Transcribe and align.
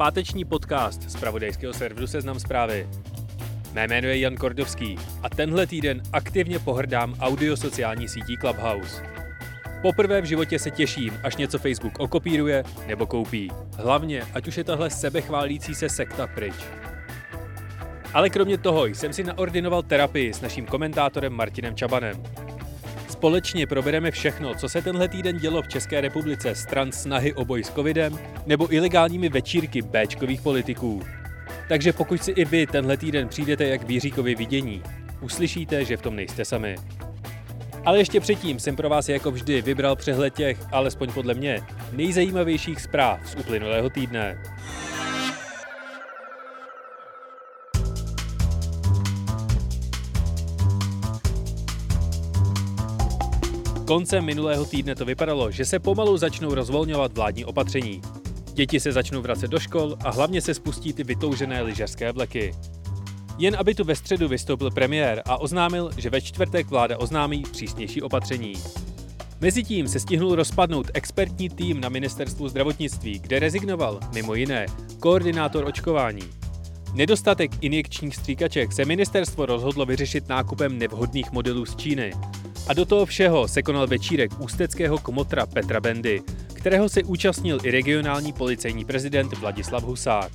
Páteční 0.00 0.44
podcast 0.44 1.10
z 1.10 1.16
pravodejského 1.16 1.72
serveru 1.72 2.06
Seznam 2.06 2.40
zprávy. 2.40 2.88
Mé 3.72 3.88
jméno 3.88 4.08
je 4.08 4.18
Jan 4.18 4.36
Kordovský 4.36 4.98
a 5.22 5.28
tenhle 5.28 5.66
týden 5.66 6.02
aktivně 6.12 6.58
pohrdám 6.58 7.14
audio 7.20 7.56
sociální 7.56 8.08
sítí 8.08 8.36
Clubhouse. 8.36 9.02
Poprvé 9.82 10.20
v 10.20 10.24
životě 10.24 10.58
se 10.58 10.70
těším, 10.70 11.18
až 11.22 11.36
něco 11.36 11.58
Facebook 11.58 11.98
okopíruje 11.98 12.64
nebo 12.86 13.06
koupí. 13.06 13.50
Hlavně, 13.76 14.22
ať 14.34 14.48
už 14.48 14.56
je 14.56 14.64
tahle 14.64 14.90
sebechválící 14.90 15.74
se 15.74 15.88
sekta 15.88 16.26
pryč. 16.26 16.54
Ale 18.14 18.30
kromě 18.30 18.58
toho 18.58 18.86
jsem 18.86 19.12
si 19.12 19.24
naordinoval 19.24 19.82
terapii 19.82 20.34
s 20.34 20.40
naším 20.40 20.66
komentátorem 20.66 21.32
Martinem 21.32 21.74
Čabanem. 21.76 22.22
Společně 23.20 23.66
probereme 23.66 24.10
všechno, 24.10 24.54
co 24.54 24.68
se 24.68 24.82
tenhle 24.82 25.08
týden 25.08 25.38
dělo 25.38 25.62
v 25.62 25.68
České 25.68 26.00
republice 26.00 26.54
stran 26.54 26.92
snahy 26.92 27.34
o 27.34 27.44
boj 27.44 27.64
s 27.64 27.70
covidem 27.70 28.18
nebo 28.46 28.74
ilegálními 28.74 29.28
večírky 29.28 29.82
Bčkových 29.82 30.40
politiků. 30.40 31.02
Takže 31.68 31.92
pokud 31.92 32.22
si 32.22 32.30
i 32.30 32.44
vy 32.44 32.66
tenhle 32.66 32.96
týden 32.96 33.28
přijdete 33.28 33.68
jak 33.68 33.82
výříkovi 33.82 34.34
vidění, 34.34 34.82
uslyšíte, 35.20 35.84
že 35.84 35.96
v 35.96 36.02
tom 36.02 36.16
nejste 36.16 36.44
sami. 36.44 36.76
Ale 37.84 37.98
ještě 37.98 38.20
předtím 38.20 38.58
jsem 38.58 38.76
pro 38.76 38.88
vás 38.88 39.08
jako 39.08 39.30
vždy 39.30 39.62
vybral 39.62 39.96
přehled 39.96 40.34
těch, 40.34 40.58
alespoň 40.72 41.12
podle 41.12 41.34
mě, 41.34 41.60
nejzajímavějších 41.92 42.80
zpráv 42.80 43.20
z 43.24 43.34
uplynulého 43.34 43.90
týdne. 43.90 44.42
Koncem 53.90 54.24
minulého 54.24 54.64
týdne 54.64 54.94
to 54.94 55.04
vypadalo, 55.04 55.50
že 55.50 55.64
se 55.64 55.78
pomalu 55.78 56.16
začnou 56.16 56.54
rozvolňovat 56.54 57.12
vládní 57.12 57.44
opatření. 57.44 58.00
Děti 58.54 58.80
se 58.80 58.92
začnou 58.92 59.22
vracet 59.22 59.50
do 59.50 59.58
škol 59.58 59.96
a 60.04 60.10
hlavně 60.10 60.40
se 60.40 60.54
spustí 60.54 60.92
ty 60.92 61.04
vytoužené 61.04 61.62
lyžařské 61.62 62.12
vleky. 62.12 62.54
Jen 63.38 63.56
aby 63.58 63.74
tu 63.74 63.84
ve 63.84 63.94
středu 63.96 64.28
vystoupil 64.28 64.70
premiér 64.70 65.22
a 65.26 65.40
oznámil, 65.40 65.90
že 65.96 66.10
ve 66.10 66.20
čtvrtek 66.20 66.66
vláda 66.66 66.98
oznámí 66.98 67.42
přísnější 67.52 68.02
opatření. 68.02 68.52
Mezitím 69.40 69.88
se 69.88 70.00
stihnul 70.00 70.34
rozpadnout 70.34 70.90
expertní 70.94 71.48
tým 71.48 71.80
na 71.80 71.88
ministerstvu 71.88 72.48
zdravotnictví, 72.48 73.18
kde 73.18 73.38
rezignoval, 73.38 74.00
mimo 74.14 74.34
jiné, 74.34 74.66
koordinátor 75.00 75.64
očkování. 75.64 76.30
Nedostatek 76.94 77.50
injekčních 77.60 78.16
stříkaček 78.16 78.72
se 78.72 78.84
ministerstvo 78.84 79.46
rozhodlo 79.46 79.86
vyřešit 79.86 80.28
nákupem 80.28 80.78
nevhodných 80.78 81.32
modelů 81.32 81.66
z 81.66 81.76
Číny. 81.76 82.12
A 82.66 82.74
do 82.74 82.84
toho 82.84 83.06
všeho 83.06 83.48
se 83.48 83.62
konal 83.62 83.86
večírek 83.86 84.40
ústeckého 84.40 84.98
komotra 84.98 85.46
Petra 85.46 85.80
Bendy, 85.80 86.22
kterého 86.52 86.88
se 86.88 87.02
účastnil 87.02 87.58
i 87.62 87.70
regionální 87.70 88.32
policejní 88.32 88.84
prezident 88.84 89.32
Vladislav 89.38 89.82
Husák. 89.82 90.32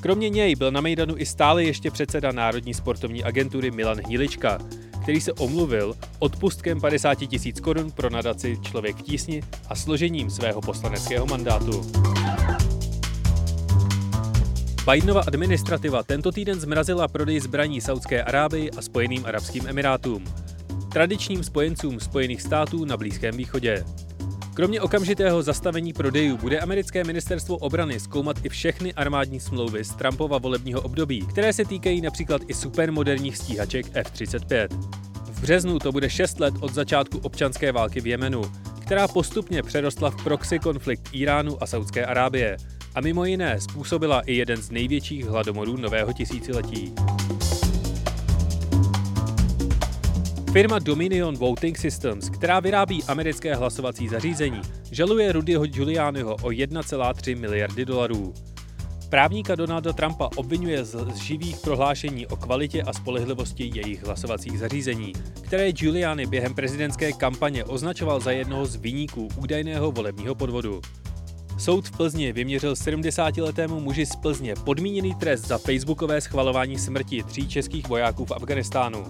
Kromě 0.00 0.28
něj 0.28 0.56
byl 0.56 0.70
na 0.70 0.80
Mejdanu 0.80 1.14
i 1.18 1.26
stále 1.26 1.64
ještě 1.64 1.90
předseda 1.90 2.32
Národní 2.32 2.74
sportovní 2.74 3.24
agentury 3.24 3.70
Milan 3.70 4.00
Hnilička, 4.06 4.58
který 5.02 5.20
se 5.20 5.32
omluvil 5.32 5.94
odpustkem 6.18 6.80
50 6.80 7.14
tisíc 7.14 7.60
korun 7.60 7.90
pro 7.90 8.10
nadaci 8.10 8.58
Člověk 8.62 8.96
v 8.96 9.02
tísni 9.02 9.42
a 9.68 9.74
složením 9.74 10.30
svého 10.30 10.60
poslaneckého 10.60 11.26
mandátu. 11.26 11.92
Bidenova 14.92 15.22
administrativa 15.26 16.02
tento 16.02 16.32
týden 16.32 16.60
zmrazila 16.60 17.08
prodej 17.08 17.40
zbraní 17.40 17.80
Saudské 17.80 18.22
Arábii 18.22 18.70
a 18.70 18.82
Spojeným 18.82 19.26
arabským 19.26 19.68
emirátům, 19.68 20.24
tradičním 20.92 21.44
spojencům 21.44 22.00
Spojených 22.00 22.42
států 22.42 22.84
na 22.84 22.96
Blízkém 22.96 23.36
východě. 23.36 23.84
Kromě 24.54 24.80
okamžitého 24.80 25.42
zastavení 25.42 25.92
prodejů 25.92 26.36
bude 26.36 26.60
americké 26.60 27.04
ministerstvo 27.04 27.56
obrany 27.56 28.00
zkoumat 28.00 28.36
i 28.44 28.48
všechny 28.48 28.94
armádní 28.94 29.40
smlouvy 29.40 29.84
z 29.84 29.94
Trumpova 29.94 30.38
volebního 30.38 30.80
období, 30.80 31.26
které 31.26 31.52
se 31.52 31.64
týkají 31.64 32.00
například 32.00 32.42
i 32.48 32.54
supermoderních 32.54 33.36
stíhaček 33.36 33.86
F-35. 33.94 34.68
V 35.24 35.40
březnu 35.40 35.78
to 35.78 35.92
bude 35.92 36.10
6 36.10 36.40
let 36.40 36.54
od 36.60 36.74
začátku 36.74 37.18
občanské 37.18 37.72
války 37.72 38.00
v 38.00 38.06
Jemenu, 38.06 38.42
která 38.80 39.08
postupně 39.08 39.62
přerostla 39.62 40.10
v 40.10 40.24
proxy 40.24 40.58
konflikt 40.58 41.08
Iránu 41.12 41.62
a 41.62 41.66
Saudské 41.66 42.06
Arábie 42.06 42.56
a 42.94 43.00
mimo 43.00 43.24
jiné 43.24 43.60
způsobila 43.60 44.20
i 44.20 44.34
jeden 44.34 44.62
z 44.62 44.70
největších 44.70 45.24
hladomorů 45.24 45.76
nového 45.76 46.12
tisíciletí. 46.12 46.94
Firma 50.52 50.78
Dominion 50.78 51.36
Voting 51.36 51.78
Systems, 51.78 52.30
která 52.30 52.60
vyrábí 52.60 53.04
americké 53.04 53.54
hlasovací 53.54 54.08
zařízení, 54.08 54.60
žaluje 54.90 55.32
Rudyho 55.32 55.66
Giulianiho 55.66 56.34
o 56.34 56.48
1,3 56.48 57.38
miliardy 57.38 57.84
dolarů. 57.84 58.34
Právníka 59.08 59.54
Donalda 59.54 59.92
Trumpa 59.92 60.30
obvinuje 60.36 60.84
z 60.84 61.14
živých 61.14 61.56
prohlášení 61.58 62.26
o 62.26 62.36
kvalitě 62.36 62.82
a 62.82 62.92
spolehlivosti 62.92 63.70
jejich 63.74 64.04
hlasovacích 64.04 64.58
zařízení, 64.58 65.12
které 65.42 65.72
Giuliani 65.72 66.26
během 66.26 66.54
prezidentské 66.54 67.12
kampaně 67.12 67.64
označoval 67.64 68.20
za 68.20 68.30
jednoho 68.30 68.66
z 68.66 68.76
výniků 68.76 69.28
údajného 69.36 69.92
volebního 69.92 70.34
podvodu. 70.34 70.80
Soud 71.58 71.88
v 71.88 71.96
Plzni 71.96 72.32
vyměřil 72.32 72.72
70-letému 72.72 73.80
muži 73.80 74.06
z 74.06 74.16
Plzně 74.16 74.54
podmíněný 74.64 75.14
trest 75.14 75.46
za 75.46 75.58
facebookové 75.58 76.20
schvalování 76.20 76.78
smrti 76.78 77.22
tří 77.22 77.48
českých 77.48 77.88
vojáků 77.88 78.24
v 78.24 78.32
Afganistánu. 78.32 79.06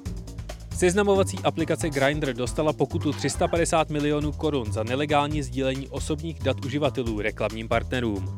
Seznamovací 0.81 1.39
aplikace 1.45 1.91
Grindr 1.91 2.33
dostala 2.33 2.73
pokutu 2.73 3.13
350 3.13 3.91
milionů 3.91 4.33
korun 4.33 4.73
za 4.73 4.83
nelegální 4.83 5.43
sdílení 5.43 5.89
osobních 5.89 6.39
dat 6.39 6.65
uživatelů 6.65 7.21
reklamním 7.21 7.69
partnerům. 7.69 8.35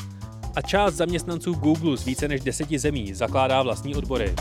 A 0.56 0.62
část 0.62 0.94
zaměstnanců 0.94 1.54
Google 1.54 1.97
z 1.97 2.04
více 2.04 2.28
než 2.28 2.41
deseti 2.41 2.78
zemí 2.78 3.14
zakládá 3.14 3.62
vlastní 3.62 3.97
odbory. 3.97 4.34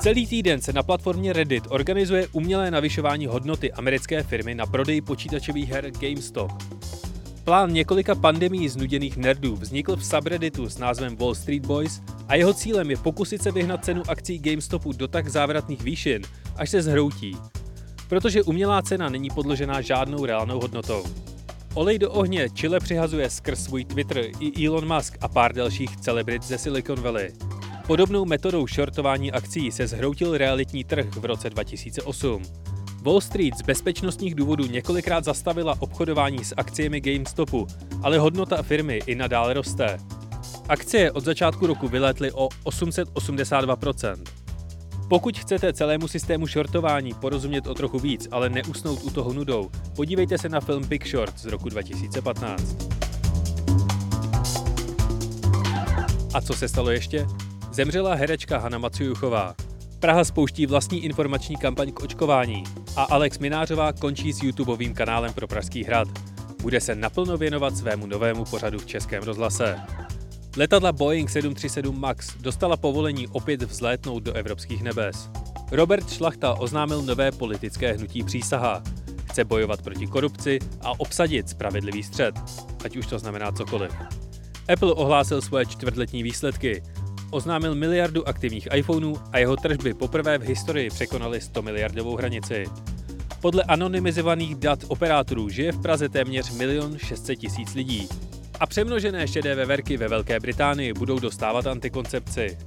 Celý 0.00 0.26
týden 0.26 0.60
se 0.60 0.72
na 0.72 0.82
platformě 0.82 1.32
Reddit 1.32 1.64
organizuje 1.68 2.28
umělé 2.32 2.70
navyšování 2.70 3.26
hodnoty 3.26 3.72
americké 3.72 4.22
firmy 4.22 4.54
na 4.54 4.66
prodej 4.66 5.00
počítačových 5.00 5.70
her 5.70 5.90
GameStop. 5.90 6.52
Plán 7.46 7.72
několika 7.72 8.14
pandemí 8.14 8.68
znuděných 8.68 9.16
nerdů 9.16 9.56
vznikl 9.56 9.96
v 9.96 10.04
subredditu 10.04 10.68
s 10.68 10.78
názvem 10.78 11.16
Wall 11.16 11.34
Street 11.34 11.66
Boys 11.66 12.02
a 12.28 12.34
jeho 12.34 12.54
cílem 12.54 12.90
je 12.90 12.96
pokusit 12.96 13.42
se 13.42 13.52
vyhnat 13.52 13.84
cenu 13.84 14.02
akcí 14.08 14.38
GameStopu 14.38 14.92
do 14.92 15.08
tak 15.08 15.28
závratných 15.28 15.82
výšin, 15.82 16.22
až 16.56 16.70
se 16.70 16.82
zhroutí. 16.82 17.36
Protože 18.08 18.42
umělá 18.42 18.82
cena 18.82 19.08
není 19.08 19.30
podložená 19.30 19.80
žádnou 19.80 20.24
reálnou 20.24 20.60
hodnotou. 20.60 21.04
Olej 21.74 21.98
do 21.98 22.10
ohně 22.10 22.50
Chile 22.50 22.80
přihazuje 22.80 23.30
skrz 23.30 23.64
svůj 23.64 23.84
Twitter 23.84 24.24
i 24.40 24.66
Elon 24.66 24.94
Musk 24.94 25.16
a 25.20 25.28
pár 25.28 25.54
dalších 25.54 25.96
celebrit 25.96 26.42
ze 26.42 26.58
Silicon 26.58 27.00
Valley. 27.00 27.32
Podobnou 27.86 28.24
metodou 28.24 28.66
shortování 28.66 29.32
akcí 29.32 29.70
se 29.70 29.86
zhroutil 29.86 30.38
realitní 30.38 30.84
trh 30.84 31.06
v 31.06 31.24
roce 31.24 31.50
2008. 31.50 32.42
Wall 33.02 33.20
Street 33.20 33.58
z 33.58 33.62
bezpečnostních 33.62 34.34
důvodů 34.34 34.66
několikrát 34.66 35.24
zastavila 35.24 35.76
obchodování 35.78 36.44
s 36.44 36.54
akciemi 36.56 37.00
GameStopu, 37.00 37.66
ale 38.02 38.18
hodnota 38.18 38.62
firmy 38.62 39.00
i 39.06 39.14
nadále 39.14 39.54
roste. 39.54 39.98
Akcie 40.68 41.12
od 41.12 41.24
začátku 41.24 41.66
roku 41.66 41.88
vylétly 41.88 42.32
o 42.32 42.48
882%. 42.48 44.16
Pokud 45.08 45.38
chcete 45.38 45.72
celému 45.72 46.08
systému 46.08 46.46
shortování 46.46 47.14
porozumět 47.14 47.66
o 47.66 47.74
trochu 47.74 47.98
víc, 47.98 48.28
ale 48.30 48.48
neusnout 48.48 49.02
u 49.02 49.10
toho 49.10 49.32
nudou, 49.32 49.70
podívejte 49.96 50.38
se 50.38 50.48
na 50.48 50.60
film 50.60 50.86
Big 50.86 51.08
Short 51.08 51.38
z 51.38 51.44
roku 51.46 51.68
2015. 51.68 52.76
A 56.34 56.40
co 56.40 56.52
se 56.52 56.68
stalo 56.68 56.90
ještě? 56.90 57.26
Zemřela 57.72 58.14
herečka 58.14 58.58
Hanna 58.58 58.78
Macujuchová. 58.78 59.54
Praha 60.06 60.24
spouští 60.24 60.66
vlastní 60.66 61.04
informační 61.04 61.56
kampaň 61.56 61.92
k 61.92 62.00
očkování 62.00 62.64
a 62.96 63.02
Alex 63.02 63.38
Minářová 63.38 63.92
končí 63.92 64.32
s 64.32 64.42
YouTubeovým 64.42 64.94
kanálem 64.94 65.32
pro 65.32 65.48
Pražský 65.48 65.84
hrad. 65.84 66.08
Bude 66.62 66.80
se 66.80 66.94
naplno 66.94 67.36
věnovat 67.36 67.76
svému 67.76 68.06
novému 68.06 68.44
pořadu 68.44 68.78
v 68.78 68.86
Českém 68.86 69.22
rozhlase. 69.22 69.80
Letadla 70.56 70.92
Boeing 70.92 71.30
737 71.30 72.00
MAX 72.00 72.36
dostala 72.40 72.76
povolení 72.76 73.28
opět 73.28 73.62
vzlétnout 73.62 74.22
do 74.22 74.32
evropských 74.32 74.82
nebes. 74.82 75.30
Robert 75.72 76.10
Šlachta 76.10 76.54
oznámil 76.54 77.02
nové 77.02 77.32
politické 77.32 77.92
hnutí 77.92 78.22
přísaha. 78.22 78.82
Chce 79.30 79.44
bojovat 79.44 79.82
proti 79.82 80.06
korupci 80.06 80.58
a 80.80 81.00
obsadit 81.00 81.48
spravedlivý 81.48 82.02
střed, 82.02 82.34
ať 82.84 82.96
už 82.96 83.06
to 83.06 83.18
znamená 83.18 83.52
cokoliv. 83.52 83.92
Apple 84.72 84.92
ohlásil 84.92 85.42
svoje 85.42 85.66
čtvrtletní 85.66 86.22
výsledky. 86.22 86.82
Oznámil 87.36 87.74
miliardu 87.74 88.28
aktivních 88.28 88.68
iPhoneů 88.74 89.16
a 89.32 89.38
jeho 89.38 89.56
tržby 89.56 89.94
poprvé 89.94 90.38
v 90.38 90.42
historii 90.42 90.90
překonaly 90.90 91.40
100 91.40 91.62
miliardovou 91.62 92.16
hranici. 92.16 92.64
Podle 93.40 93.62
anonymizovaných 93.62 94.54
dat 94.54 94.78
operátorů 94.88 95.48
žije 95.48 95.72
v 95.72 95.82
Praze 95.82 96.08
téměř 96.08 96.60
1 96.60 96.98
600 96.98 97.38
tisíc 97.38 97.74
lidí. 97.74 98.08
A 98.60 98.66
přemnožené 98.66 99.28
šedé 99.28 99.54
veverky 99.54 99.96
ve 99.96 100.08
Velké 100.08 100.40
Británii 100.40 100.92
budou 100.92 101.18
dostávat 101.18 101.66
antikoncepci. 101.66 102.58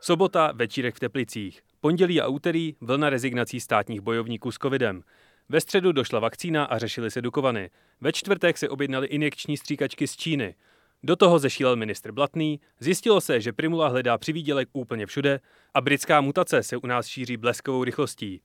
Sobota, 0.00 0.52
večírek 0.54 0.94
v 0.94 1.00
Teplicích. 1.00 1.60
Pondělí 1.80 2.20
a 2.20 2.28
úterý 2.28 2.74
vlna 2.80 3.10
rezignací 3.10 3.60
státních 3.60 4.00
bojovníků 4.00 4.52
s 4.52 4.58
covidem. 4.58 5.02
Ve 5.50 5.60
středu 5.60 5.92
došla 5.92 6.20
vakcína 6.20 6.64
a 6.64 6.78
řešily 6.78 7.10
se 7.10 7.22
Dukovany. 7.22 7.70
Ve 8.00 8.12
čtvrtek 8.12 8.58
se 8.58 8.68
objednali 8.68 9.06
injekční 9.06 9.56
stříkačky 9.56 10.06
z 10.06 10.16
Číny. 10.16 10.54
Do 11.02 11.16
toho 11.16 11.38
zešílel 11.38 11.76
ministr 11.76 12.12
Blatný, 12.12 12.60
zjistilo 12.80 13.20
se, 13.20 13.40
že 13.40 13.52
Primula 13.52 13.88
hledá 13.88 14.18
přivídělek 14.18 14.68
úplně 14.72 15.06
všude 15.06 15.40
a 15.74 15.80
britská 15.80 16.20
mutace 16.20 16.62
se 16.62 16.76
u 16.76 16.86
nás 16.86 17.06
šíří 17.06 17.36
bleskovou 17.36 17.84
rychlostí. 17.84 18.40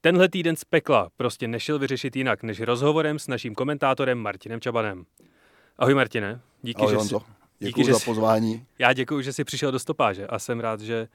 Tenhle 0.00 0.28
týden 0.28 0.56
z 0.56 0.64
pekla 0.64 1.10
prostě 1.16 1.48
nešel 1.48 1.78
vyřešit 1.78 2.16
jinak 2.16 2.42
než 2.42 2.60
rozhovorem 2.60 3.18
s 3.18 3.26
naším 3.28 3.54
komentátorem 3.54 4.18
Martinem 4.18 4.60
Čabanem. 4.60 5.04
Ahoj 5.78 5.94
Martine, 5.94 6.40
díky, 6.62 6.82
Ahoj, 6.82 6.94
že 6.94 7.00
jsi, 7.00 7.14
Děkuji 7.58 7.84
že 7.86 7.92
za 7.92 7.98
jsi- 7.98 8.04
pozvání. 8.04 8.66
já 8.78 8.92
děkuji, 8.92 9.22
že 9.22 9.32
jsi 9.32 9.44
přišel 9.44 9.72
do 9.72 9.78
stopáže 9.78 10.26
a 10.26 10.38
jsem 10.38 10.60
rád, 10.60 10.80
že 10.80 11.08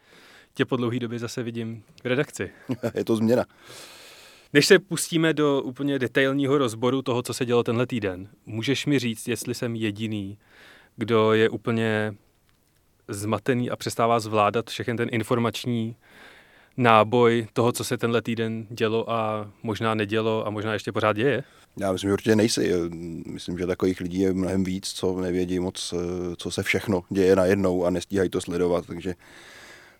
tě 0.54 0.66
po 0.66 0.78
dlouhé 0.78 1.00
době 1.00 1.20
zase 1.20 1.44
vidím 1.44 1.84
v 2.04 2.06
redakci. 2.06 2.52
Je 2.96 3.06
to 3.06 3.16
změna. 3.16 3.46
Než 4.54 4.66
se 4.66 4.80
pustíme 4.80 5.34
do 5.34 5.62
úplně 5.62 6.00
detailního 6.00 6.58
rozboru 6.58 7.02
toho, 7.02 7.22
co 7.22 7.34
se 7.34 7.46
dělo 7.46 7.64
tenhle 7.64 7.88
týden, 7.88 8.28
můžeš 8.46 8.86
mi 8.86 9.00
říct, 9.00 9.28
jestli 9.28 9.54
jsem 9.54 9.76
jediný, 9.76 10.38
kdo 10.96 11.34
je 11.34 11.50
úplně 11.50 12.16
zmatený 13.08 13.70
a 13.70 13.76
přestává 13.76 14.20
zvládat 14.20 14.70
všechen 14.70 14.98
ten 14.98 15.10
informační 15.12 15.96
náboj 16.78 17.48
toho, 17.54 17.72
co 17.72 17.84
se 17.84 17.98
tenhle 17.98 18.22
týden 18.22 18.68
dělo 18.70 19.12
a 19.12 19.52
možná 19.64 19.94
nedělo 19.94 20.48
a 20.48 20.50
možná 20.50 20.74
ještě 20.74 20.92
pořád 20.92 21.14
děje? 21.14 21.44
Já 21.78 21.92
myslím, 21.92 22.10
že 22.10 22.14
určitě 22.14 22.36
nejsi. 22.36 22.74
Myslím, 23.26 23.58
že 23.58 23.68
takových 23.68 24.00
lidí 24.02 24.20
je 24.20 24.34
mnohem 24.34 24.64
víc, 24.64 24.88
co 24.88 25.22
nevědí 25.22 25.60
moc, 25.60 25.94
co 26.38 26.52
se 26.52 26.64
všechno 26.64 27.04
děje 27.10 27.36
najednou 27.36 27.86
a 27.86 27.90
nestíhají 27.90 28.30
to 28.30 28.42
sledovat, 28.42 28.86
takže 28.86 29.14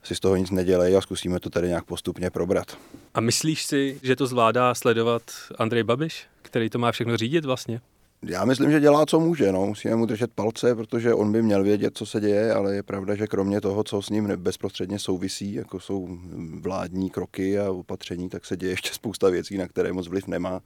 si 0.08 0.16
z 0.16 0.20
toho 0.20 0.36
nic 0.36 0.52
nedělej 0.52 0.98
a 0.98 1.02
zkusíme 1.02 1.40
to 1.40 1.50
tady 1.50 1.68
nějak 1.68 1.86
postupně 1.86 2.30
probrat. 2.30 2.78
A 3.14 3.22
myslíš 3.22 3.66
si, 3.66 4.00
že 4.04 4.16
to 4.16 4.28
zvládá 4.28 4.76
sledovat 4.76 5.22
Andrej 5.58 5.84
Babiš, 5.84 6.26
který 6.42 6.70
to 6.70 6.80
má 6.80 6.92
všechno 6.92 7.18
řídit 7.18 7.46
vlastně? 7.46 7.82
Já 8.24 8.46
myslím, 8.46 8.72
že 8.72 8.80
dělá, 8.80 9.06
co 9.06 9.20
může. 9.20 9.52
No. 9.52 9.66
Musíme 9.66 9.96
mu 9.96 10.06
držet 10.06 10.32
palce, 10.32 10.76
protože 10.76 11.14
on 11.14 11.32
by 11.32 11.42
měl 11.42 11.64
vědět, 11.64 11.98
co 11.98 12.06
se 12.06 12.20
děje, 12.20 12.54
ale 12.54 12.76
je 12.76 12.84
pravda, 12.84 13.16
že 13.16 13.28
kromě 13.28 13.62
toho, 13.62 13.84
co 13.84 14.02
s 14.02 14.10
ním 14.10 14.28
bezprostředně 14.36 15.00
souvisí, 15.00 15.54
jako 15.54 15.80
jsou 15.80 16.18
vládní 16.60 17.10
kroky 17.10 17.60
a 17.60 17.72
opatření, 17.72 18.30
tak 18.30 18.46
se 18.46 18.58
děje 18.58 18.72
ještě 18.72 18.90
spousta 18.94 19.30
věcí, 19.30 19.58
na 19.58 19.68
které 19.68 19.94
moc 19.94 20.08
vliv 20.08 20.28
nemá 20.28 20.62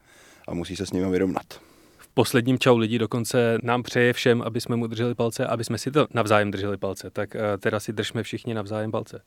a 0.48 0.54
musí 0.54 0.76
se 0.76 0.86
s 0.86 0.92
nimi 0.92 1.12
vyrovnat. 1.12 1.71
Posledním 2.14 2.60
čau 2.60 2.78
lidi 2.78 3.00
dokonce 3.00 3.58
nám 3.64 3.84
přeje 3.84 4.14
všem, 4.14 4.42
aby 4.42 4.62
jsme 4.62 4.76
mu 4.76 4.88
drželi 4.88 5.16
palce, 5.16 5.48
aby 5.48 5.64
jsme 5.64 5.78
si 5.78 5.92
to 5.92 6.08
navzájem 6.14 6.52
drželi 6.52 6.78
palce. 6.78 7.10
Tak 7.10 7.36
eh, 7.36 7.58
teda 7.58 7.80
si 7.80 7.94
držme 7.94 8.24
všichni 8.24 8.54
navzájem 8.54 8.92
palce. 8.92 9.24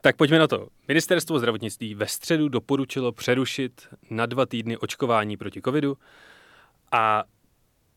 Tak 0.00 0.16
pojďme 0.16 0.38
na 0.38 0.46
to. 0.46 0.68
Ministerstvo 0.88 1.38
zdravotnictví 1.38 1.94
ve 1.94 2.06
středu 2.06 2.48
doporučilo 2.48 3.12
přerušit 3.12 3.88
na 4.10 4.26
dva 4.26 4.46
týdny 4.46 4.76
očkování 4.76 5.36
proti 5.36 5.62
covidu 5.62 5.98
a 6.92 7.24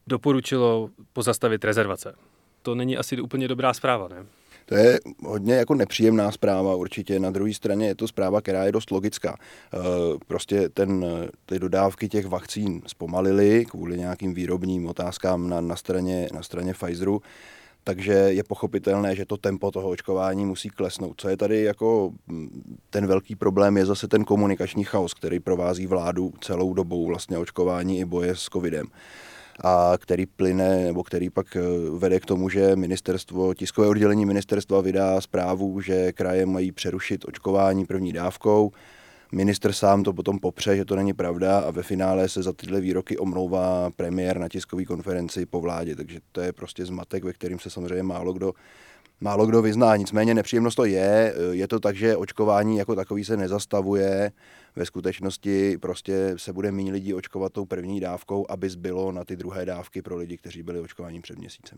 doporučilo 0.08 0.90
pozastavit 1.14 1.66
rezervace. 1.66 2.16
To 2.62 2.76
není 2.76 2.98
asi 2.98 3.22
úplně 3.22 3.48
dobrá 3.48 3.74
zpráva, 3.74 4.08
ne? 4.08 4.26
To 4.70 4.76
je 4.76 5.00
hodně 5.26 5.54
jako 5.54 5.76
nepříjemná 5.76 6.32
zpráva 6.32 6.76
určitě. 6.76 7.20
Na 7.20 7.32
druhé 7.32 7.54
straně 7.54 7.88
je 7.88 7.96
to 7.96 8.08
zpráva, 8.08 8.42
která 8.42 8.64
je 8.64 8.72
dost 8.72 8.92
logická. 8.92 9.38
Eh, 9.74 9.78
Prostě 10.28 10.70
ten, 10.70 11.06
ty 11.46 11.60
dodávky 11.60 12.10
těch 12.10 12.26
vakcín 12.26 12.82
zpomalily 12.88 13.66
kvůli 13.66 13.98
nějakým 13.98 14.34
výrobním 14.34 14.88
otázkám 14.88 15.50
na, 15.50 15.62
na, 15.62 15.76
straně, 15.76 16.30
na 16.34 16.44
straně 16.44 16.74
Pfizeru. 16.74 17.22
Takže 17.84 18.14
je 18.14 18.44
pochopitelné, 18.44 19.16
že 19.16 19.26
to 19.26 19.38
tempo 19.38 19.72
toho 19.72 19.90
očkování 19.90 20.46
musí 20.46 20.70
klesnout. 20.70 21.22
Co 21.22 21.30
je 21.30 21.38
tady 21.38 21.62
jako 21.64 22.12
mm, 22.28 22.78
ten 22.90 23.08
velký 23.08 23.36
problém, 23.36 23.78
je 23.78 23.86
zase 23.86 24.08
ten 24.08 24.24
komunikační 24.26 24.84
chaos, 24.84 25.14
který 25.14 25.40
provází 25.40 25.88
vládu 25.88 26.34
celou 26.42 26.74
dobou 26.74 27.06
vlastně 27.06 27.38
očkování 27.38 28.00
i 28.00 28.06
boje 28.06 28.36
s 28.36 28.44
covidem 28.44 28.88
a 29.64 29.94
který 29.98 30.26
plyne, 30.26 30.86
nebo 30.86 31.04
který 31.04 31.30
pak 31.30 31.56
eh, 31.56 31.62
vede 31.98 32.20
k 32.20 32.26
tomu, 32.26 32.50
že 32.50 32.76
ministerstvo, 32.76 33.54
tiskové 33.54 33.88
oddělení 33.88 34.26
ministerstva 34.26 34.82
vydá 34.82 35.22
zprávu, 35.22 35.82
že 35.82 36.12
kraje 36.12 36.46
mají 36.46 36.72
přerušit 36.72 37.26
očkování 37.28 37.86
první 37.86 38.14
dávkou. 38.14 38.72
Minister 39.32 39.74
sám 39.74 40.04
to 40.04 40.14
potom 40.14 40.40
popře, 40.40 40.78
že 40.78 40.86
to 40.86 40.96
není 40.96 41.14
pravda 41.14 41.60
a 41.60 41.72
ve 41.72 41.84
finále 41.84 42.30
se 42.30 42.44
za 42.44 42.54
tyhle 42.54 42.82
výroky 42.82 43.18
omlouvá 43.18 43.90
premiér 43.96 44.40
na 44.40 44.50
tiskové 44.50 44.86
konferenci 44.86 45.46
po 45.46 45.62
vládě, 45.62 45.96
takže 45.96 46.20
to 46.32 46.42
je 46.42 46.54
prostě 46.54 46.86
zmatek, 46.86 47.24
ve 47.24 47.34
kterým 47.34 47.60
se 47.60 47.70
samozřejmě 47.70 48.04
málo 48.04 48.34
kdo 48.34 48.54
Málo 49.22 49.46
kdo 49.46 49.62
vyzná, 49.62 49.96
nicméně 49.96 50.34
nepříjemnost 50.34 50.76
to 50.76 50.86
je. 50.86 51.34
Je 51.52 51.68
to 51.68 51.80
tak, 51.80 51.96
že 51.96 52.18
očkování 52.18 52.78
jako 52.78 52.96
takový 52.96 53.26
se 53.26 53.38
nezastavuje. 53.38 54.32
Ve 54.76 54.86
skutečnosti 54.86 55.78
prostě 55.78 56.34
se 56.38 56.54
bude 56.54 56.72
méně 56.72 56.92
lidí 56.92 57.14
očkovat 57.14 57.54
tou 57.54 57.66
první 57.66 58.00
dávkou, 58.00 58.46
aby 58.50 58.70
zbylo 58.70 59.12
na 59.12 59.24
ty 59.24 59.36
druhé 59.36 59.66
dávky 59.66 60.02
pro 60.02 60.18
lidi, 60.18 60.38
kteří 60.38 60.64
byli 60.64 60.80
očkováni 60.80 61.22
před 61.22 61.38
měsícem. 61.38 61.78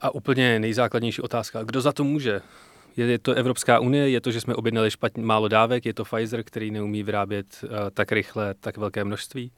A 0.00 0.14
úplně 0.14 0.58
nejzákladnější 0.60 1.22
otázka. 1.22 1.62
Kdo 1.62 1.80
za 1.80 1.92
to 1.92 2.04
může? 2.04 2.40
Je 2.96 3.18
to 3.18 3.34
Evropská 3.34 3.80
unie, 3.80 4.10
je 4.10 4.20
to, 4.20 4.30
že 4.30 4.40
jsme 4.40 4.54
objednali 4.54 4.90
špatně 4.90 5.22
málo 5.22 5.48
dávek, 5.48 5.86
je 5.86 5.94
to 5.94 6.04
Pfizer, 6.04 6.42
který 6.42 6.70
neumí 6.70 7.02
vyrábět 7.02 7.46
uh, 7.64 7.70
tak 7.94 8.12
rychle, 8.12 8.54
tak 8.60 8.76
velké 8.76 9.04
množství? 9.04 9.52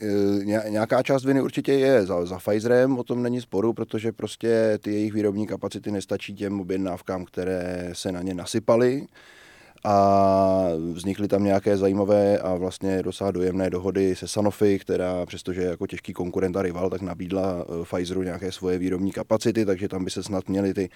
E, 0.00 0.70
Nějaká 0.70 1.02
část 1.02 1.24
viny 1.24 1.42
určitě 1.42 1.72
je 1.72 2.06
za, 2.06 2.26
za 2.26 2.38
Pfizerem, 2.38 2.98
o 2.98 3.04
tom 3.04 3.22
není 3.22 3.40
sporu, 3.40 3.72
protože 3.72 4.12
prostě 4.12 4.78
ty 4.82 4.92
jejich 4.92 5.12
výrobní 5.12 5.46
kapacity 5.46 5.90
nestačí 5.90 6.34
těm 6.34 6.60
objednávkám, 6.60 7.24
které 7.24 7.90
se 7.92 8.12
na 8.12 8.22
ně 8.22 8.34
nasypaly 8.34 9.06
a 9.84 10.66
vznikly 10.92 11.28
tam 11.28 11.44
nějaké 11.44 11.76
zajímavé 11.76 12.38
a 12.38 12.54
vlastně 12.54 13.02
docela 13.02 13.30
dojemné 13.30 13.70
dohody 13.70 14.16
se 14.16 14.28
Sanofi, 14.28 14.78
která 14.78 15.26
přestože 15.26 15.60
je 15.60 15.68
jako 15.68 15.86
těžký 15.86 16.12
konkurent 16.12 16.56
a 16.56 16.62
rival, 16.62 16.90
tak 16.90 17.00
nabídla 17.00 17.64
eh, 17.64 17.84
Pfizeru 17.84 18.22
nějaké 18.22 18.52
svoje 18.52 18.78
výrobní 18.78 19.12
kapacity, 19.12 19.64
takže 19.66 19.88
tam 19.88 20.04
by 20.04 20.10
se 20.10 20.22
snad 20.22 20.48
měly 20.48 20.74
ty 20.74 20.90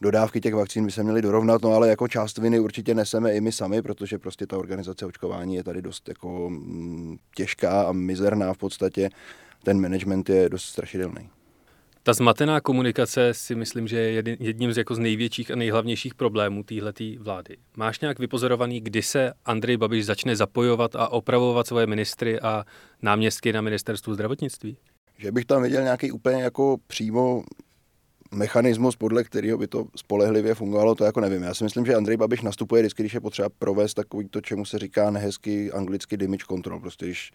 dodávky 0.00 0.40
těch 0.40 0.54
vakcín 0.54 0.86
by 0.86 0.92
se 0.92 1.02
měly 1.02 1.22
dorovnat, 1.22 1.62
no 1.62 1.72
ale 1.72 1.88
jako 1.88 2.08
část 2.08 2.38
viny 2.38 2.60
určitě 2.60 2.94
neseme 2.94 3.32
i 3.32 3.40
my 3.40 3.52
sami, 3.52 3.82
protože 3.82 4.18
prostě 4.18 4.46
ta 4.46 4.58
organizace 4.58 5.06
očkování 5.06 5.54
je 5.54 5.64
tady 5.64 5.82
dost 5.82 6.08
jako 6.08 6.50
mm, 6.50 7.16
těžká 7.36 7.82
a 7.82 7.92
mizerná 7.92 8.54
v 8.54 8.58
podstatě. 8.58 9.10
Ten 9.62 9.80
management 9.80 10.28
je 10.28 10.48
dost 10.48 10.64
strašidelný. 10.64 11.30
Ta 12.06 12.12
zmatená 12.12 12.60
komunikace 12.60 13.34
si 13.34 13.54
myslím, 13.54 13.88
že 13.88 13.96
je 13.96 14.36
jedním 14.40 14.72
z, 14.72 14.78
jako 14.78 14.94
z 14.94 14.98
největších 14.98 15.50
a 15.50 15.56
nejhlavnějších 15.56 16.14
problémů 16.14 16.62
téhleté 16.62 17.04
vlády. 17.18 17.56
Máš 17.76 18.00
nějak 18.00 18.18
vypozorovaný, 18.18 18.80
kdy 18.80 19.02
se 19.02 19.32
Andrej 19.44 19.76
Babiš 19.76 20.06
začne 20.06 20.36
zapojovat 20.36 20.96
a 20.96 21.08
opravovat 21.08 21.66
svoje 21.66 21.86
ministry 21.86 22.40
a 22.40 22.64
náměstky 23.02 23.52
na 23.52 23.60
ministerstvu 23.60 24.14
zdravotnictví? 24.14 24.76
Že 25.18 25.32
bych 25.32 25.44
tam 25.44 25.62
viděl 25.62 25.82
nějaký 25.82 26.12
úplně 26.12 26.42
jako 26.42 26.76
přímo 26.86 27.44
mechanismus, 28.30 28.96
podle 28.96 29.24
kterého 29.24 29.58
by 29.58 29.66
to 29.66 29.84
spolehlivě 29.96 30.54
fungovalo, 30.54 30.94
to 30.94 31.04
jako 31.04 31.20
nevím. 31.20 31.42
Já 31.42 31.54
si 31.54 31.64
myslím, 31.64 31.86
že 31.86 31.94
Andrej 31.94 32.16
Babiš 32.16 32.40
nastupuje 32.40 32.82
vždycky, 32.82 33.02
když 33.02 33.14
je 33.14 33.20
potřeba 33.20 33.48
provést 33.48 33.94
takový 33.94 34.28
to, 34.28 34.40
čemu 34.40 34.64
se 34.64 34.78
říká 34.78 35.10
nehezky 35.10 35.72
anglicky 35.72 36.16
damage 36.16 36.44
control. 36.48 36.80
Prostě 36.80 37.06
když 37.06 37.32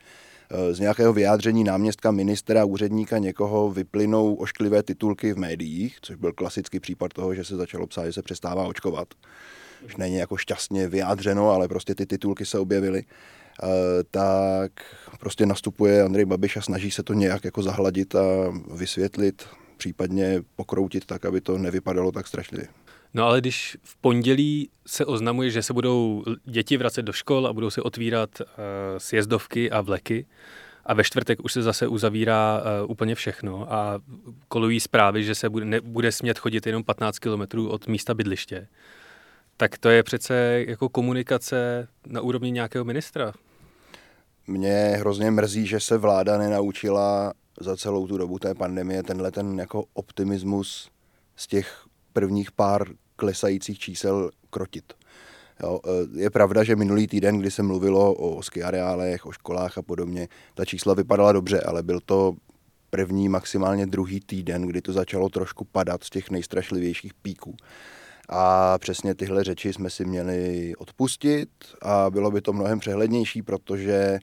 z 0.71 0.79
nějakého 0.79 1.13
vyjádření 1.13 1.63
náměstka, 1.63 2.11
ministra, 2.11 2.65
úředníka 2.65 3.17
někoho 3.17 3.71
vyplynou 3.71 4.35
ošklivé 4.35 4.83
titulky 4.83 5.33
v 5.33 5.37
médiích, 5.37 5.97
což 6.01 6.15
byl 6.15 6.33
klasický 6.33 6.79
případ 6.79 7.13
toho, 7.13 7.35
že 7.35 7.43
se 7.43 7.55
začalo 7.55 7.87
psát, 7.87 8.05
že 8.05 8.13
se 8.13 8.21
přestává 8.21 8.67
očkovat. 8.67 9.07
Už 9.85 9.97
není 9.97 10.15
jako 10.15 10.37
šťastně 10.37 10.87
vyjádřeno, 10.87 11.49
ale 11.49 11.67
prostě 11.67 11.95
ty 11.95 12.05
titulky 12.05 12.45
se 12.45 12.59
objevily. 12.59 13.03
Tak 14.11 14.71
prostě 15.19 15.45
nastupuje 15.45 16.03
Andrej 16.03 16.25
Babiš 16.25 16.57
a 16.57 16.61
snaží 16.61 16.91
se 16.91 17.03
to 17.03 17.13
nějak 17.13 17.45
jako 17.45 17.63
zahladit 17.63 18.15
a 18.15 18.21
vysvětlit, 18.73 19.43
případně 19.77 20.41
pokroutit 20.55 21.05
tak, 21.05 21.25
aby 21.25 21.41
to 21.41 21.57
nevypadalo 21.57 22.11
tak 22.11 22.27
strašlivě. 22.27 22.67
No 23.13 23.25
ale 23.25 23.41
když 23.41 23.77
v 23.83 23.97
pondělí 23.97 24.69
se 24.87 25.05
oznamuje, 25.05 25.49
že 25.49 25.63
se 25.63 25.73
budou 25.73 26.23
děti 26.45 26.77
vracet 26.77 27.01
do 27.01 27.13
škol 27.13 27.47
a 27.47 27.53
budou 27.53 27.69
se 27.69 27.81
otvírat 27.81 28.41
uh, 28.41 28.47
sjezdovky 28.97 29.71
a 29.71 29.81
vleky 29.81 30.25
a 30.85 30.93
ve 30.93 31.03
čtvrtek 31.03 31.39
už 31.43 31.53
se 31.53 31.61
zase 31.61 31.87
uzavírá 31.87 32.61
uh, 32.61 32.91
úplně 32.91 33.15
všechno 33.15 33.73
a 33.73 33.99
kolují 34.47 34.79
zprávy, 34.79 35.23
že 35.23 35.35
se 35.35 35.49
bude, 35.49 35.65
ne, 35.65 35.81
bude 35.81 36.11
smět 36.11 36.39
chodit 36.39 36.67
jenom 36.67 36.83
15 36.83 37.19
kilometrů 37.19 37.69
od 37.69 37.87
místa 37.87 38.13
bydliště, 38.13 38.67
tak 39.57 39.77
to 39.77 39.89
je 39.89 40.03
přece 40.03 40.63
jako 40.67 40.89
komunikace 40.89 41.87
na 42.07 42.21
úrovni 42.21 42.51
nějakého 42.51 42.85
ministra. 42.85 43.33
mě 44.47 44.95
hrozně 44.99 45.31
mrzí, 45.31 45.67
že 45.67 45.79
se 45.79 45.97
vláda 45.97 46.37
nenaučila 46.37 47.33
za 47.59 47.77
celou 47.77 48.07
tu 48.07 48.17
dobu 48.17 48.39
té 48.39 48.55
pandemie 48.55 49.03
tenhle 49.03 49.31
ten 49.31 49.59
jako 49.59 49.83
optimismus 49.93 50.89
z 51.35 51.47
těch 51.47 51.88
prvních 52.19 52.51
pár 52.51 52.87
klesajících 53.15 53.79
čísel 53.79 54.31
krotit. 54.49 54.93
Jo, 55.63 55.79
e, 55.85 56.21
je 56.21 56.29
pravda, 56.29 56.63
že 56.63 56.75
minulý 56.75 57.07
týden, 57.07 57.37
kdy 57.37 57.51
se 57.51 57.63
mluvilo 57.63 58.13
o 58.13 58.43
ski 58.43 58.63
areálech, 58.63 59.25
o 59.25 59.31
školách 59.31 59.77
a 59.77 59.81
podobně, 59.81 60.27
ta 60.53 60.65
čísla 60.65 60.93
vypadala 60.93 61.31
dobře, 61.31 61.61
ale 61.61 61.83
byl 61.83 61.99
to 62.05 62.35
první, 62.89 63.29
maximálně 63.29 63.85
druhý 63.85 64.19
týden, 64.19 64.61
kdy 64.61 64.81
to 64.81 64.93
začalo 64.93 65.29
trošku 65.29 65.65
padat 65.65 66.03
z 66.03 66.09
těch 66.09 66.31
nejstrašlivějších 66.31 67.13
píků. 67.13 67.55
A 68.29 68.77
přesně 68.77 69.15
tyhle 69.15 69.43
řeči 69.43 69.73
jsme 69.73 69.89
si 69.89 70.05
měli 70.05 70.73
odpustit 70.77 71.49
a 71.81 72.09
bylo 72.09 72.31
by 72.31 72.41
to 72.41 72.53
mnohem 72.53 72.79
přehlednější, 72.79 73.41
protože 73.41 74.19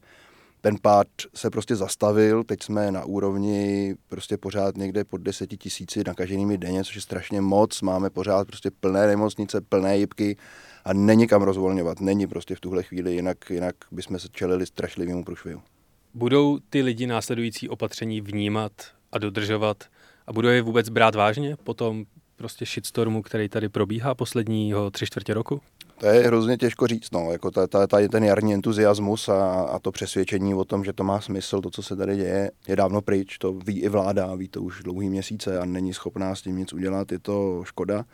ten 0.67 0.77
pád 0.83 1.07
se 1.35 1.51
prostě 1.51 1.77
zastavil, 1.77 2.45
teď 2.45 2.63
jsme 2.63 2.91
na 2.91 3.05
úrovni 3.05 3.95
prostě 4.09 4.37
pořád 4.37 4.77
někde 4.77 5.05
pod 5.05 5.21
deseti 5.21 5.57
tisíci 5.57 6.03
nakaženými 6.07 6.59
denně, 6.59 6.85
což 6.85 6.95
je 6.95 7.01
strašně 7.01 7.41
moc, 7.41 7.83
máme 7.83 8.11
pořád 8.11 8.47
prostě 8.47 8.71
plné 8.71 9.07
nemocnice, 9.07 9.61
plné 9.61 9.99
jibky 9.99 10.37
a 10.85 10.93
není 10.93 11.27
kam 11.27 11.43
rozvolňovat, 11.43 12.01
není 12.01 12.27
prostě 12.27 12.55
v 12.55 12.61
tuhle 12.61 12.83
chvíli, 12.83 13.15
jinak, 13.15 13.51
jinak 13.51 13.75
bychom 13.91 14.19
se 14.19 14.29
čelili 14.29 14.67
strašlivému 14.67 15.25
průšvihu. 15.25 15.63
Budou 16.15 16.59
ty 16.71 16.83
lidi 16.83 17.07
následující 17.07 17.69
opatření 17.69 18.21
vnímat 18.21 18.73
a 19.13 19.19
dodržovat 19.19 19.85
a 20.27 20.33
budou 20.33 20.49
je 20.49 20.63
vůbec 20.63 20.89
brát 20.89 21.15
vážně 21.15 21.57
po 21.65 21.75
tom 21.75 22.05
prostě 22.37 22.65
shitstormu, 22.65 23.23
který 23.23 23.49
tady 23.49 23.69
probíhá 23.69 24.15
posledního 24.15 24.91
tři 24.91 25.07
čtvrtě 25.07 25.35
roku? 25.35 25.61
To 25.99 26.07
je 26.07 26.27
hrozně 26.27 26.57
těžko 26.57 26.87
říct, 26.87 27.11
no, 27.13 27.33
jako 27.33 27.51
ta, 27.51 27.67
ta, 27.67 27.87
ta, 27.87 28.09
ten 28.09 28.25
jarní 28.25 28.55
entuziasmus 28.55 29.29
a, 29.29 29.53
a 29.53 29.79
to 29.79 29.93
přesvědčení 29.93 30.55
o 30.55 30.65
tom, 30.65 30.85
že 30.85 30.93
to 30.93 31.05
má 31.05 31.21
smysl, 31.21 31.61
to, 31.61 31.71
co 31.71 31.83
se 31.83 31.97
tady 31.97 32.17
děje, 32.17 32.51
je 32.69 32.77
dávno 32.77 33.03
pryč, 33.03 33.39
to 33.39 33.53
ví 33.53 33.81
i 33.81 33.89
vláda, 33.89 34.35
ví 34.35 34.49
to 34.49 34.63
už 34.63 34.83
dlouhý 34.83 35.09
měsíce 35.09 35.59
a 35.59 35.65
není 35.65 35.95
schopná 35.95 36.35
s 36.35 36.43
tím 36.43 36.57
nic 36.57 36.73
udělat, 36.73 37.13
je 37.13 37.19
to 37.19 37.63
škoda. 37.65 38.05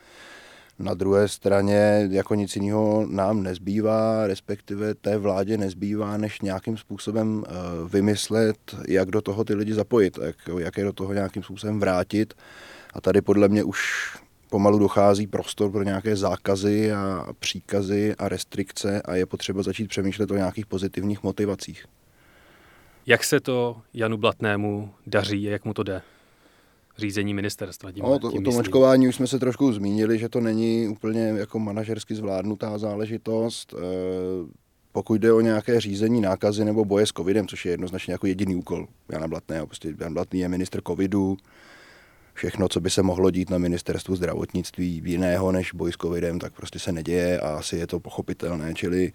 Na 0.79 0.93
druhé 0.93 1.27
straně 1.27 2.07
jako 2.11 2.35
nic 2.35 2.55
jiného 2.55 3.05
nám 3.09 3.43
nezbývá, 3.43 4.27
respektive 4.27 4.95
té 4.95 5.17
vládě 5.17 5.57
nezbývá, 5.57 6.17
než 6.17 6.41
nějakým 6.41 6.77
způsobem 6.77 7.43
eh, 7.47 7.51
vymyslet, 7.87 8.57
jak 8.87 9.09
do 9.11 9.21
toho 9.21 9.43
ty 9.43 9.53
lidi 9.53 9.73
zapojit, 9.73 10.19
jak, 10.21 10.35
jak 10.57 10.77
je 10.77 10.83
do 10.83 10.93
toho 10.93 11.13
nějakým 11.13 11.43
způsobem 11.43 11.79
vrátit. 11.79 12.33
A 12.93 13.01
tady 13.01 13.21
podle 13.21 13.47
mě 13.47 13.63
už 13.63 13.79
pomalu 14.53 14.79
dochází 14.79 15.27
prostor 15.27 15.71
pro 15.71 15.83
nějaké 15.83 16.15
zákazy 16.15 16.91
a 16.91 17.25
příkazy 17.39 18.15
a 18.17 18.29
restrikce 18.29 19.01
a 19.01 19.15
je 19.15 19.25
potřeba 19.25 19.63
začít 19.63 19.87
přemýšlet 19.87 20.31
o 20.31 20.35
nějakých 20.35 20.65
pozitivních 20.65 21.23
motivacích. 21.23 21.85
Jak 23.05 23.23
se 23.23 23.39
to 23.39 23.81
Janu 23.93 24.17
Blatnému 24.17 24.89
daří 25.07 25.47
a 25.47 25.51
jak 25.51 25.65
mu 25.65 25.73
to 25.73 25.83
jde? 25.83 26.01
Řízení 26.97 27.33
ministerstva. 27.33 27.91
Tím, 27.91 28.03
no, 28.03 28.19
to, 28.19 28.31
tím 28.31 28.47
o 28.47 28.51
tom 28.51 28.55
očkování 28.55 29.07
už 29.07 29.15
jsme 29.15 29.27
se 29.27 29.39
trošku 29.39 29.73
zmínili, 29.73 30.19
že 30.19 30.29
to 30.29 30.41
není 30.41 30.87
úplně 30.87 31.21
jako 31.21 31.59
manažersky 31.59 32.15
zvládnutá 32.15 32.77
záležitost. 32.77 33.73
E, 33.73 33.77
pokud 34.91 35.15
jde 35.15 35.33
o 35.33 35.41
nějaké 35.41 35.81
řízení 35.81 36.21
nákazy 36.21 36.65
nebo 36.65 36.85
boje 36.85 37.05
s 37.05 37.11
covidem, 37.11 37.47
což 37.47 37.65
je 37.65 37.71
jednoznačně 37.71 38.13
jako 38.13 38.27
jediný 38.27 38.55
úkol 38.55 38.87
Jana 39.11 39.27
Blatného, 39.27 39.67
prostě 39.67 39.93
Jan 39.99 40.13
Blatný 40.13 40.39
je 40.39 40.49
minister 40.49 40.81
covidu, 40.87 41.37
všechno, 42.33 42.69
co 42.69 42.79
by 42.79 42.89
se 42.89 43.03
mohlo 43.03 43.31
dít 43.31 43.49
na 43.49 43.57
ministerstvu 43.57 44.15
zdravotnictví 44.15 45.01
jiného 45.05 45.51
než 45.51 45.73
boj 45.73 45.91
s 45.91 45.97
covidem, 46.01 46.39
tak 46.39 46.53
prostě 46.53 46.79
se 46.79 46.91
neděje 46.91 47.39
a 47.39 47.49
asi 47.49 47.77
je 47.77 47.87
to 47.87 47.99
pochopitelné, 47.99 48.73
čili 48.73 49.11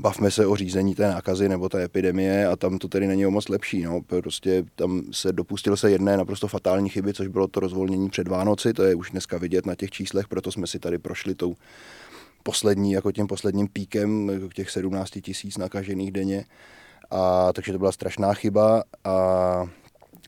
bavme 0.00 0.30
se 0.30 0.46
o 0.46 0.56
řízení 0.56 0.94
té 0.94 1.08
nákazy 1.08 1.48
nebo 1.48 1.68
té 1.68 1.84
epidemie 1.84 2.46
a 2.46 2.56
tam 2.56 2.78
to 2.78 2.88
tedy 2.88 3.06
není 3.06 3.26
o 3.26 3.30
moc 3.30 3.48
lepší. 3.48 3.82
No. 3.82 4.00
Prostě 4.02 4.64
tam 4.74 5.02
se 5.10 5.32
dopustil 5.32 5.76
se 5.76 5.90
jedné 5.90 6.16
naprosto 6.16 6.48
fatální 6.48 6.88
chyby, 6.88 7.14
což 7.14 7.28
bylo 7.28 7.48
to 7.48 7.60
rozvolnění 7.60 8.10
před 8.10 8.28
Vánoci, 8.28 8.72
to 8.72 8.82
je 8.82 8.94
už 8.94 9.10
dneska 9.10 9.38
vidět 9.38 9.66
na 9.66 9.74
těch 9.74 9.90
číslech, 9.90 10.28
proto 10.28 10.52
jsme 10.52 10.66
si 10.66 10.78
tady 10.78 10.98
prošli 10.98 11.34
tou 11.34 11.54
poslední, 12.42 12.92
jako 12.92 13.12
tím 13.12 13.26
posledním 13.26 13.68
píkem 13.68 14.30
těch 14.54 14.70
17 14.70 15.10
tisíc 15.22 15.58
nakažených 15.58 16.12
denně. 16.12 16.44
A, 17.10 17.52
takže 17.52 17.72
to 17.72 17.78
byla 17.78 17.92
strašná 17.92 18.34
chyba 18.34 18.82
a 19.04 19.14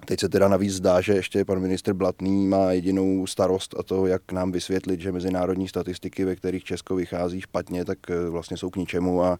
Teď 0.04 0.20
se 0.20 0.28
teda 0.28 0.48
navíc 0.48 0.72
zdá, 0.72 1.00
že 1.00 1.12
ještě 1.12 1.44
pan 1.44 1.58
ministr 1.58 1.92
Blatný 1.92 2.46
má 2.46 2.72
jedinou 2.72 3.26
starost 3.26 3.74
a 3.78 3.82
to, 3.82 4.06
jak 4.06 4.32
nám 4.32 4.52
vysvětlit, 4.52 5.00
že 5.00 5.12
mezinárodní 5.12 5.68
statistiky, 5.68 6.24
ve 6.24 6.36
kterých 6.36 6.64
Česko 6.64 6.94
vychází 6.94 7.40
špatně, 7.40 7.84
tak 7.84 7.98
eh, 8.10 8.30
vlastně 8.30 8.56
jsou 8.56 8.70
k 8.70 8.76
ničemu 8.76 9.22
a 9.22 9.38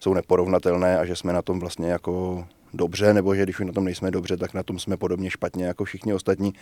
jsou 0.00 0.14
neporovnatelné 0.14 0.98
a 0.98 1.04
že 1.04 1.16
jsme 1.16 1.32
na 1.32 1.42
tom 1.42 1.60
vlastně 1.60 1.90
jako 1.90 2.44
dobře, 2.74 3.14
nebo 3.14 3.34
že 3.34 3.42
když 3.42 3.60
už 3.60 3.66
na 3.66 3.72
tom 3.72 3.84
nejsme 3.84 4.10
dobře, 4.10 4.36
tak 4.36 4.54
na 4.54 4.62
tom 4.62 4.78
jsme 4.78 4.96
podobně 4.96 5.30
špatně 5.30 5.64
jako 5.64 5.84
všichni 5.84 6.14
ostatní, 6.14 6.52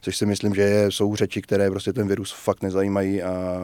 což 0.00 0.16
si 0.16 0.26
myslím, 0.26 0.54
že 0.54 0.86
jsou 0.88 1.16
řeči, 1.16 1.42
které 1.42 1.70
prostě 1.70 1.92
ten 1.92 2.08
virus 2.08 2.32
fakt 2.32 2.62
nezajímají 2.62 3.22
a, 3.22 3.60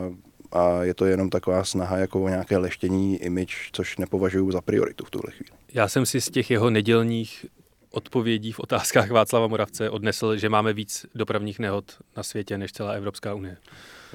a 0.52 0.82
je 0.82 0.94
to 0.94 1.06
jenom 1.06 1.30
taková 1.30 1.64
snaha 1.64 1.98
jako 1.98 2.22
o 2.22 2.28
nějaké 2.28 2.56
leštění 2.56 3.16
image, 3.16 3.54
což 3.72 3.98
nepovažuji 3.98 4.52
za 4.52 4.60
prioritu 4.60 5.04
v 5.04 5.10
tuhle 5.10 5.32
chvíli. 5.32 5.50
Já 5.74 5.88
jsem 5.88 6.06
si 6.06 6.20
z 6.20 6.30
těch 6.30 6.50
jeho 6.50 6.70
nedělních 6.70 7.46
odpovědí 7.92 8.52
v 8.52 8.60
otázkách 8.60 9.10
Václava 9.10 9.46
Moravce 9.46 9.90
odnesl, 9.90 10.36
že 10.36 10.48
máme 10.48 10.72
víc 10.72 11.06
dopravních 11.14 11.58
nehod 11.58 11.84
na 12.16 12.22
světě 12.22 12.58
než 12.58 12.72
celá 12.72 12.92
Evropská 12.92 13.34
unie. 13.34 13.56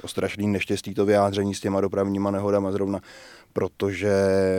Strašný 0.06 0.48
neštěstí 0.48 0.94
to 0.94 1.06
vyjádření 1.06 1.54
s 1.54 1.60
těma 1.60 1.80
dopravníma 1.80 2.30
nehodama 2.30 2.72
zrovna, 2.72 3.00
protože 3.52 4.12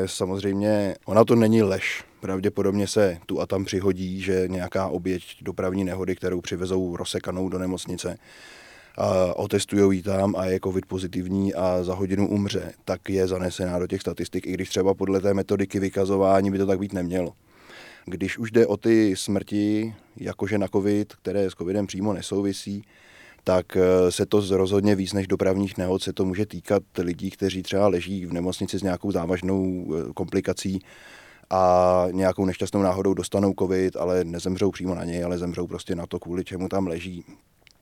samozřejmě 0.06 0.96
ona 1.06 1.26
to 1.26 1.36
není 1.36 1.64
lež. 1.64 2.04
Pravděpodobně 2.20 2.88
se 2.88 3.18
tu 3.26 3.42
a 3.42 3.46
tam 3.46 3.66
přihodí, 3.66 4.22
že 4.22 4.44
nějaká 4.48 4.88
oběť 4.88 5.24
dopravní 5.42 5.84
nehody, 5.84 6.16
kterou 6.16 6.42
přivezou 6.42 6.96
rozsekanou 6.96 7.50
do 7.50 7.60
nemocnice, 7.60 8.18
a 8.98 9.34
otestují 9.38 9.98
ji 9.98 10.04
tam 10.04 10.36
a 10.36 10.46
je 10.46 10.60
covid 10.64 10.86
pozitivní 10.86 11.54
a 11.54 11.84
za 11.84 11.94
hodinu 11.94 12.30
umře, 12.30 12.74
tak 12.86 13.10
je 13.10 13.28
zanesená 13.28 13.80
do 13.80 13.88
těch 13.88 14.02
statistik, 14.02 14.48
i 14.48 14.52
když 14.52 14.70
třeba 14.70 14.94
podle 14.94 15.22
té 15.22 15.34
metodiky 15.34 15.80
vykazování 15.80 16.52
by 16.52 16.58
to 16.58 16.66
tak 16.66 16.80
být 16.80 16.94
nemělo. 16.94 17.34
Když 18.06 18.38
už 18.38 18.52
jde 18.52 18.68
o 18.68 18.78
ty 18.78 19.16
smrti, 19.16 19.96
jakože 20.18 20.58
na 20.58 20.68
covid, 20.68 21.14
které 21.16 21.50
s 21.50 21.54
covidem 21.54 21.88
přímo 21.88 22.14
nesouvisí, 22.14 22.84
tak 23.44 23.78
eh, 23.78 24.12
se 24.12 24.26
to 24.26 24.58
rozhodně 24.58 24.96
víc 24.96 25.14
než 25.14 25.28
dopravních 25.28 25.78
nehod 25.78 26.02
se 26.02 26.14
to 26.14 26.26
může 26.26 26.46
týkat 26.46 26.84
lidí, 26.98 27.30
kteří 27.32 27.64
třeba 27.64 27.88
leží 27.88 28.26
v 28.26 28.34
nemocnici 28.34 28.80
s 28.80 28.84
nějakou 28.84 29.12
závažnou 29.12 29.88
eh, 29.94 30.14
komplikací 30.14 30.80
a 31.50 32.06
nějakou 32.12 32.46
nešťastnou 32.46 32.82
náhodou 32.82 33.14
dostanou 33.14 33.54
covid, 33.60 33.96
ale 33.96 34.24
nezemřou 34.24 34.72
přímo 34.72 34.96
na 34.96 35.04
něj, 35.04 35.24
ale 35.24 35.38
zemřou 35.38 35.68
prostě 35.68 35.96
na 35.96 36.08
to, 36.08 36.20
kvůli 36.20 36.46
čemu 36.46 36.70
tam 36.70 36.88
leží. 36.88 37.26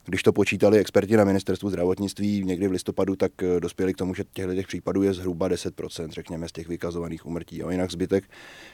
Když 0.10 0.24
to 0.24 0.34
počítali 0.34 0.80
experti 0.80 1.18
na 1.18 1.24
ministerstvu 1.24 1.70
zdravotnictví 1.70 2.44
někdy 2.44 2.68
v 2.68 2.72
listopadu, 2.72 3.16
tak 3.16 3.32
eh, 3.44 3.60
dospěli 3.60 3.94
k 3.94 3.98
tomu, 3.98 4.14
že 4.14 4.24
těchto 4.34 4.56
těch 4.56 4.68
případů 4.68 5.04
je 5.04 5.14
zhruba 5.14 5.50
10%, 5.50 6.10
řekněme, 6.10 6.50
z 6.50 6.52
těch 6.52 6.68
vykazovaných 6.68 7.26
úmrtí. 7.26 7.64
A 7.64 7.72
jinak 7.72 7.92
zbytek 7.92 8.24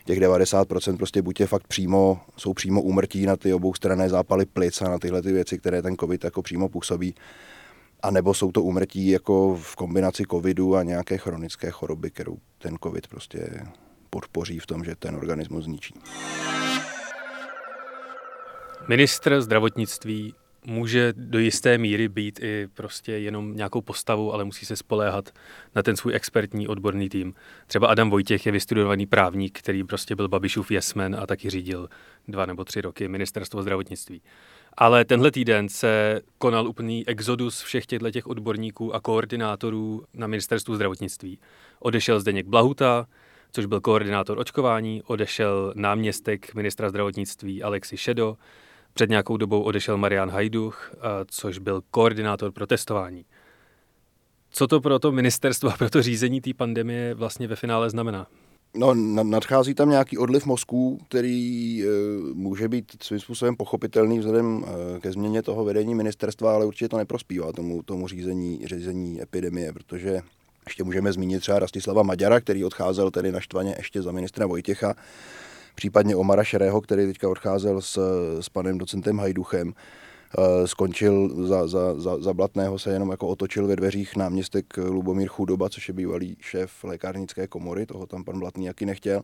těch 0.05 0.19
90% 0.19 0.97
prostě 0.97 1.21
buď 1.21 1.39
je 1.39 1.47
fakt 1.47 1.67
přímo, 1.67 2.21
jsou 2.37 2.53
přímo 2.53 2.81
úmrtí 2.81 3.25
na 3.25 3.35
ty 3.35 3.53
obou 3.53 3.73
strané 3.73 4.09
zápaly 4.09 4.45
plic 4.45 4.81
a 4.81 4.89
na 4.89 4.99
tyhle 4.99 5.21
ty 5.21 5.31
věci, 5.31 5.57
které 5.57 5.81
ten 5.81 5.95
COVID 5.95 6.23
jako 6.23 6.41
přímo 6.41 6.69
působí. 6.69 7.15
A 8.03 8.11
nebo 8.11 8.33
jsou 8.33 8.51
to 8.51 8.63
úmrtí 8.63 9.07
jako 9.07 9.55
v 9.61 9.75
kombinaci 9.75 10.23
covidu 10.31 10.75
a 10.75 10.83
nějaké 10.83 11.17
chronické 11.17 11.71
choroby, 11.71 12.11
kterou 12.11 12.37
ten 12.57 12.75
covid 12.83 13.07
prostě 13.07 13.49
podpoří 14.09 14.59
v 14.59 14.65
tom, 14.65 14.83
že 14.83 14.95
ten 14.95 15.15
organismus 15.15 15.63
zničí. 15.63 15.93
Ministr 18.87 19.41
zdravotnictví 19.41 20.33
může 20.65 21.13
do 21.17 21.39
jisté 21.39 21.77
míry 21.77 22.07
být 22.07 22.39
i 22.43 22.67
prostě 22.73 23.11
jenom 23.11 23.55
nějakou 23.55 23.81
postavou, 23.81 24.33
ale 24.33 24.43
musí 24.43 24.65
se 24.65 24.75
spoléhat 24.75 25.29
na 25.75 25.83
ten 25.83 25.95
svůj 25.95 26.15
expertní 26.15 26.67
odborný 26.67 27.09
tým. 27.09 27.33
Třeba 27.67 27.87
Adam 27.87 28.09
Vojtěch 28.09 28.45
je 28.45 28.51
vystudovaný 28.51 29.05
právník, 29.05 29.59
který 29.59 29.83
prostě 29.83 30.15
byl 30.15 30.27
Babišův 30.27 30.71
jesmen 30.71 31.15
a 31.19 31.27
taky 31.27 31.49
řídil 31.49 31.89
dva 32.27 32.45
nebo 32.45 32.63
tři 32.63 32.81
roky 32.81 33.07
ministerstvo 33.07 33.61
zdravotnictví. 33.61 34.21
Ale 34.77 35.05
tenhle 35.05 35.31
týden 35.31 35.69
se 35.69 36.21
konal 36.37 36.67
úplný 36.67 37.07
exodus 37.07 37.61
všech 37.61 37.85
těchto 37.85 38.11
těch 38.11 38.27
odborníků 38.27 38.95
a 38.95 38.99
koordinátorů 38.99 40.03
na 40.13 40.27
ministerstvu 40.27 40.75
zdravotnictví. 40.75 41.39
Odešel 41.79 42.19
Zdeněk 42.19 42.47
Blahuta, 42.47 43.07
což 43.51 43.65
byl 43.65 43.81
koordinátor 43.81 44.39
očkování, 44.39 45.03
odešel 45.03 45.73
náměstek 45.75 46.55
ministra 46.55 46.89
zdravotnictví 46.89 47.63
Alexi 47.63 47.97
Šedo, 47.97 48.37
před 48.93 49.09
nějakou 49.09 49.37
dobou 49.37 49.61
odešel 49.61 49.97
Marian 49.97 50.29
Hajduch, 50.29 50.95
což 51.27 51.57
byl 51.57 51.81
koordinátor 51.91 52.51
pro 52.51 52.67
testování. 52.67 53.25
Co 54.51 54.67
to 54.67 54.81
pro 54.81 54.99
to 54.99 55.11
ministerstvo 55.11 55.69
a 55.69 55.77
pro 55.77 55.89
to 55.89 56.01
řízení 56.01 56.41
té 56.41 56.53
pandemie 56.53 57.13
vlastně 57.13 57.47
ve 57.47 57.55
finále 57.55 57.89
znamená? 57.89 58.27
No, 58.75 58.93
nadchází 59.23 59.73
tam 59.73 59.89
nějaký 59.89 60.17
odliv 60.17 60.45
mozků, 60.45 60.99
který 61.07 61.83
e, 61.83 61.87
může 62.33 62.67
být 62.67 63.03
svým 63.03 63.19
způsobem 63.19 63.55
pochopitelný 63.55 64.19
vzhledem 64.19 64.65
e, 64.65 64.99
ke 64.99 65.11
změně 65.11 65.41
toho 65.41 65.65
vedení 65.65 65.95
ministerstva, 65.95 66.53
ale 66.53 66.65
určitě 66.65 66.89
to 66.89 66.97
neprospívá 66.97 67.51
tomu, 67.51 67.83
tomu 67.83 68.07
řízení, 68.07 68.59
řízení 68.65 69.21
epidemie, 69.21 69.73
protože 69.73 70.21
ještě 70.65 70.83
můžeme 70.83 71.13
zmínit 71.13 71.39
třeba 71.39 71.59
Rastislava 71.59 72.03
Maďara, 72.03 72.39
který 72.39 72.65
odcházel 72.65 73.11
tedy 73.11 73.31
naštvaně 73.31 73.75
ještě 73.77 74.01
za 74.01 74.11
ministra 74.11 74.45
Vojtěcha, 74.45 74.95
případně 75.75 76.15
Omara 76.15 76.43
Šerého, 76.43 76.81
který 76.81 77.05
teďka 77.05 77.29
odcházel 77.29 77.81
s, 77.81 77.99
s 78.41 78.49
panem 78.49 78.77
docentem 78.77 79.19
Hajduchem, 79.19 79.73
Eh, 80.37 80.67
skončil 80.67 81.45
za, 81.47 81.67
za, 81.67 81.99
za, 81.99 82.21
za 82.21 82.33
Blatného, 82.33 82.79
se 82.79 82.93
jenom 82.93 83.11
jako 83.11 83.27
otočil 83.27 83.67
ve 83.67 83.75
dveřích 83.75 84.15
náměstek 84.15 84.77
Lubomír 84.77 85.27
Chudoba, 85.27 85.69
což 85.69 85.87
je 85.87 85.93
bývalý 85.93 86.37
šéf 86.39 86.83
lékárnické 86.83 87.47
komory, 87.47 87.85
toho 87.85 88.05
tam 88.05 88.23
pan 88.23 88.39
Blatný 88.39 88.65
jaký 88.65 88.85
nechtěl, 88.85 89.21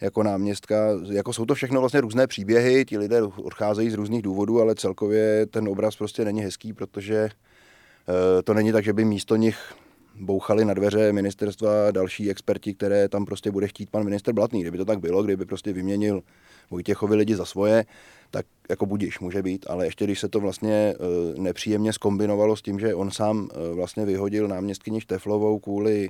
jako 0.00 0.22
náměstka. 0.22 0.76
Jako 1.10 1.32
jsou 1.32 1.46
to 1.46 1.54
všechno 1.54 1.80
vlastně 1.80 2.00
různé 2.00 2.26
příběhy, 2.26 2.84
ti 2.84 2.98
lidé 2.98 3.22
odcházejí 3.22 3.90
z 3.90 3.94
různých 3.94 4.22
důvodů, 4.22 4.60
ale 4.60 4.74
celkově 4.74 5.46
ten 5.46 5.68
obraz 5.68 5.96
prostě 5.96 6.24
není 6.24 6.40
hezký, 6.40 6.72
protože 6.72 7.16
eh, 7.18 8.42
to 8.42 8.54
není 8.54 8.72
tak, 8.72 8.84
že 8.84 8.92
by 8.92 9.04
místo 9.04 9.36
nich 9.36 9.74
bouchali 10.20 10.64
na 10.64 10.74
dveře 10.74 11.12
ministerstva 11.12 11.90
další 11.90 12.30
experti, 12.30 12.74
které 12.74 13.08
tam 13.08 13.24
prostě 13.24 13.50
bude 13.50 13.68
chtít 13.68 13.90
pan 13.90 14.04
minister 14.04 14.34
Blatný. 14.34 14.60
Kdyby 14.60 14.78
to 14.78 14.84
tak 14.84 15.00
bylo, 15.00 15.22
kdyby 15.22 15.44
prostě 15.44 15.72
vyměnil 15.72 16.22
Vojtěchovi 16.70 17.16
lidi 17.16 17.36
za 17.36 17.44
svoje, 17.44 17.84
tak 18.30 18.46
jako 18.70 18.86
budíš, 18.86 19.20
může 19.20 19.42
být, 19.42 19.66
ale 19.68 19.86
ještě 19.86 20.04
když 20.04 20.20
se 20.20 20.28
to 20.28 20.40
vlastně 20.40 20.74
e, 20.74 20.96
nepříjemně 21.40 21.92
skombinovalo 21.92 22.56
s 22.56 22.62
tím, 22.62 22.80
že 22.80 22.94
on 22.94 23.10
sám 23.10 23.48
e, 23.52 23.74
vlastně 23.74 24.04
vyhodil 24.04 24.48
náměstkyni 24.48 25.00
Šteflovou 25.00 25.58
kvůli 25.58 26.08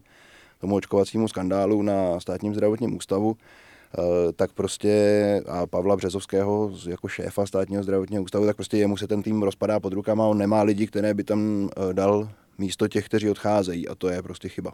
tomu 0.60 0.74
očkovacímu 0.74 1.28
skandálu 1.28 1.82
na 1.82 2.20
státním 2.20 2.54
zdravotním 2.54 2.96
ústavu, 2.96 3.36
e, 3.36 4.32
tak 4.32 4.52
prostě 4.52 5.42
a 5.48 5.66
Pavla 5.66 5.96
Březovského 5.96 6.72
jako 6.88 7.08
šéfa 7.08 7.46
státního 7.46 7.82
zdravotního 7.82 8.22
ústavu, 8.22 8.46
tak 8.46 8.56
prostě 8.56 8.76
jemu 8.76 8.96
se 8.96 9.06
ten 9.06 9.22
tým 9.22 9.42
rozpadá 9.42 9.80
pod 9.80 9.92
rukama, 9.92 10.26
on 10.26 10.38
nemá 10.38 10.62
lidi, 10.62 10.86
které 10.86 11.14
by 11.14 11.24
tam 11.24 11.70
dal 11.92 12.28
místo 12.60 12.88
těch, 12.88 13.06
kteří 13.06 13.30
odcházejí 13.30 13.88
a 13.88 13.94
to 13.94 14.08
je 14.08 14.22
prostě 14.22 14.48
chyba. 14.48 14.72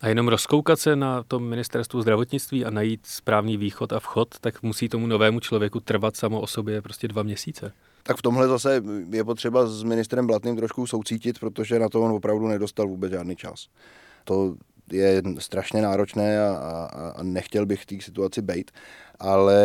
A 0.00 0.08
jenom 0.08 0.28
rozkoukat 0.28 0.80
se 0.80 0.96
na 0.96 1.22
tom 1.22 1.48
ministerstvu 1.48 2.02
zdravotnictví 2.02 2.64
a 2.64 2.70
najít 2.70 3.00
správný 3.06 3.56
východ 3.56 3.92
a 3.92 4.00
vchod, 4.00 4.28
tak 4.40 4.62
musí 4.62 4.88
tomu 4.88 5.06
novému 5.06 5.40
člověku 5.40 5.80
trvat 5.80 6.16
samo 6.16 6.40
o 6.40 6.46
sobě 6.46 6.82
prostě 6.82 7.08
dva 7.08 7.22
měsíce. 7.22 7.72
Tak 8.02 8.16
v 8.16 8.22
tomhle 8.22 8.48
zase 8.48 8.82
je 9.10 9.24
potřeba 9.24 9.66
s 9.66 9.82
ministrem 9.82 10.26
Blatným 10.26 10.56
trošku 10.56 10.86
soucítit, 10.86 11.38
protože 11.38 11.78
na 11.78 11.88
to 11.88 12.00
on 12.00 12.10
opravdu 12.10 12.46
nedostal 12.46 12.88
vůbec 12.88 13.12
žádný 13.12 13.36
čas. 13.36 13.68
To 14.24 14.54
je 14.92 15.22
strašně 15.38 15.82
náročné 15.82 16.40
a, 16.40 16.54
a, 16.54 17.08
a 17.08 17.22
nechtěl 17.22 17.66
bych 17.66 17.82
v 17.82 17.86
té 17.86 18.00
situaci 18.00 18.42
být, 18.42 18.70
ale 19.18 19.64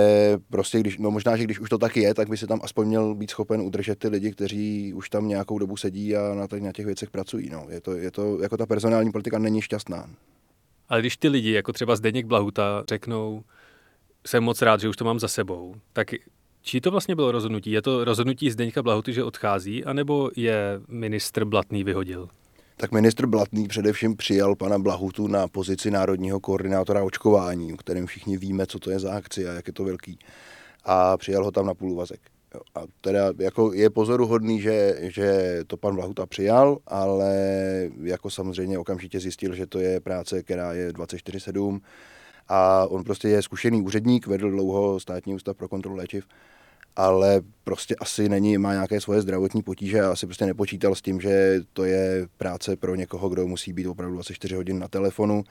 prostě 0.50 0.80
když, 0.80 0.98
no 0.98 1.12
možná, 1.12 1.38
že 1.38 1.44
když 1.44 1.60
už 1.60 1.70
to 1.70 1.78
tak 1.78 1.98
je, 1.98 2.14
tak 2.14 2.30
by 2.30 2.38
se 2.38 2.48
tam 2.48 2.60
aspoň 2.64 2.88
měl 2.88 3.16
být 3.16 3.30
schopen 3.30 3.62
udržet 3.62 4.00
ty 4.00 4.08
lidi, 4.08 4.32
kteří 4.32 4.94
už 4.94 5.10
tam 5.10 5.28
nějakou 5.28 5.60
dobu 5.60 5.78
sedí 5.78 6.16
a 6.16 6.34
na, 6.34 6.48
těch, 6.48 6.62
na 6.62 6.72
těch 6.72 6.86
věcech 6.86 7.10
pracují. 7.10 7.50
No. 7.50 7.66
Je, 7.70 7.82
to, 7.82 7.92
je 7.92 8.12
to, 8.12 8.42
jako 8.42 8.58
ta 8.58 8.66
personální 8.66 9.12
politika 9.12 9.40
není 9.40 9.62
šťastná. 9.62 10.10
Ale 10.90 11.00
když 11.00 11.18
ty 11.18 11.28
lidi, 11.28 11.52
jako 11.52 11.74
třeba 11.74 11.96
Zdeněk 11.96 12.26
Blahuta, 12.26 12.84
řeknou, 12.90 13.44
jsem 14.28 14.44
moc 14.44 14.62
rád, 14.62 14.80
že 14.80 14.90
už 14.90 14.98
to 14.98 15.06
mám 15.06 15.20
za 15.20 15.28
sebou, 15.28 15.76
tak 15.94 16.08
či 16.62 16.82
to 16.82 16.92
vlastně 16.92 17.16
bylo 17.16 17.32
rozhodnutí? 17.32 17.72
Je 17.72 17.82
to 17.82 18.04
rozhodnutí 18.04 18.52
Zdeňka 18.52 18.84
Blahuty, 18.84 19.14
že 19.14 19.24
odchází, 19.24 19.86
anebo 19.86 20.32
je 20.36 20.82
ministr 20.88 21.46
Blatný 21.46 21.84
vyhodil? 21.84 22.30
Tak 22.78 22.92
ministr 22.92 23.26
Blatný 23.26 23.68
především 23.68 24.16
přijal 24.16 24.56
pana 24.56 24.80
Blahutu 24.80 25.28
na 25.28 25.48
pozici 25.48 25.92
národního 25.92 26.40
koordinátora 26.40 27.04
očkování, 27.04 27.74
o 27.74 27.78
kterém 27.78 28.06
všichni 28.06 28.38
víme, 28.38 28.66
co 28.66 28.80
to 28.80 28.92
je 28.92 29.00
za 29.00 29.14
akci 29.14 29.48
a 29.48 29.54
jak 29.54 29.68
je 29.68 29.74
to 29.74 29.84
velký. 29.84 30.20
A 30.84 31.18
přijal 31.18 31.44
ho 31.44 31.52
tam 31.52 31.66
na 31.66 31.74
půl 31.74 31.96
vazek. 31.96 32.20
A 32.76 32.80
teda 33.02 33.34
jako 33.40 33.74
je 33.74 33.90
pozoruhodný, 33.90 34.62
že, 34.62 34.98
že 35.02 35.60
to 35.68 35.78
pan 35.78 35.96
Blahuta 35.96 36.26
přijal, 36.26 36.78
ale 36.88 37.36
jako 38.04 38.30
samozřejmě 38.30 38.80
okamžitě 38.80 39.20
zjistil, 39.20 39.56
že 39.56 39.68
to 39.68 39.80
je 39.80 40.00
práce, 40.00 40.44
která 40.44 40.74
je 40.74 40.92
24-7 40.92 41.80
a 42.48 42.86
on 42.88 43.04
prostě 43.04 43.30
je 43.30 43.42
zkušený 43.42 43.82
úředník, 43.82 44.28
vedl 44.28 44.52
dlouho 44.52 45.00
státní 45.00 45.36
ústav 45.36 45.58
pro 45.58 45.68
kontrolu 45.68 45.98
léčiv 45.98 46.26
ale 46.96 47.42
prostě 47.64 47.96
asi 47.96 48.30
není, 48.30 48.58
má 48.58 48.74
nějaké 48.74 49.02
svoje 49.02 49.22
zdravotní 49.22 49.62
potíže 49.62 50.02
a 50.02 50.12
asi 50.12 50.26
prostě 50.26 50.46
nepočítal 50.46 50.96
s 50.96 51.02
tím, 51.02 51.22
že 51.22 51.62
to 51.74 51.84
je 51.86 52.28
práce 52.38 52.76
pro 52.76 52.96
někoho, 52.96 53.30
kdo 53.30 53.48
musí 53.48 53.74
být 53.74 53.88
opravdu 53.88 54.16
24 54.16 54.56
hodin 54.56 54.80
na 54.80 54.88
telefonu 54.88 55.44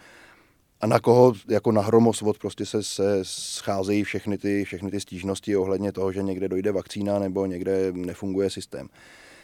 a 0.81 0.87
na 0.87 1.01
koho 1.01 1.33
jako 1.49 1.73
na 1.73 1.83
hromosvod 1.83 2.39
prostě 2.39 2.67
se, 2.67 2.83
se 2.83 3.19
scházejí 3.23 4.05
všechny 4.05 4.39
ty, 4.39 4.65
všechny 4.65 4.91
ty 4.91 5.01
stížnosti 5.01 5.57
ohledně 5.57 5.93
toho, 5.93 6.13
že 6.13 6.23
někde 6.23 6.49
dojde 6.49 6.73
vakcína 6.73 7.19
nebo 7.19 7.47
někde 7.47 7.93
nefunguje 7.93 8.51
systém. 8.51 8.89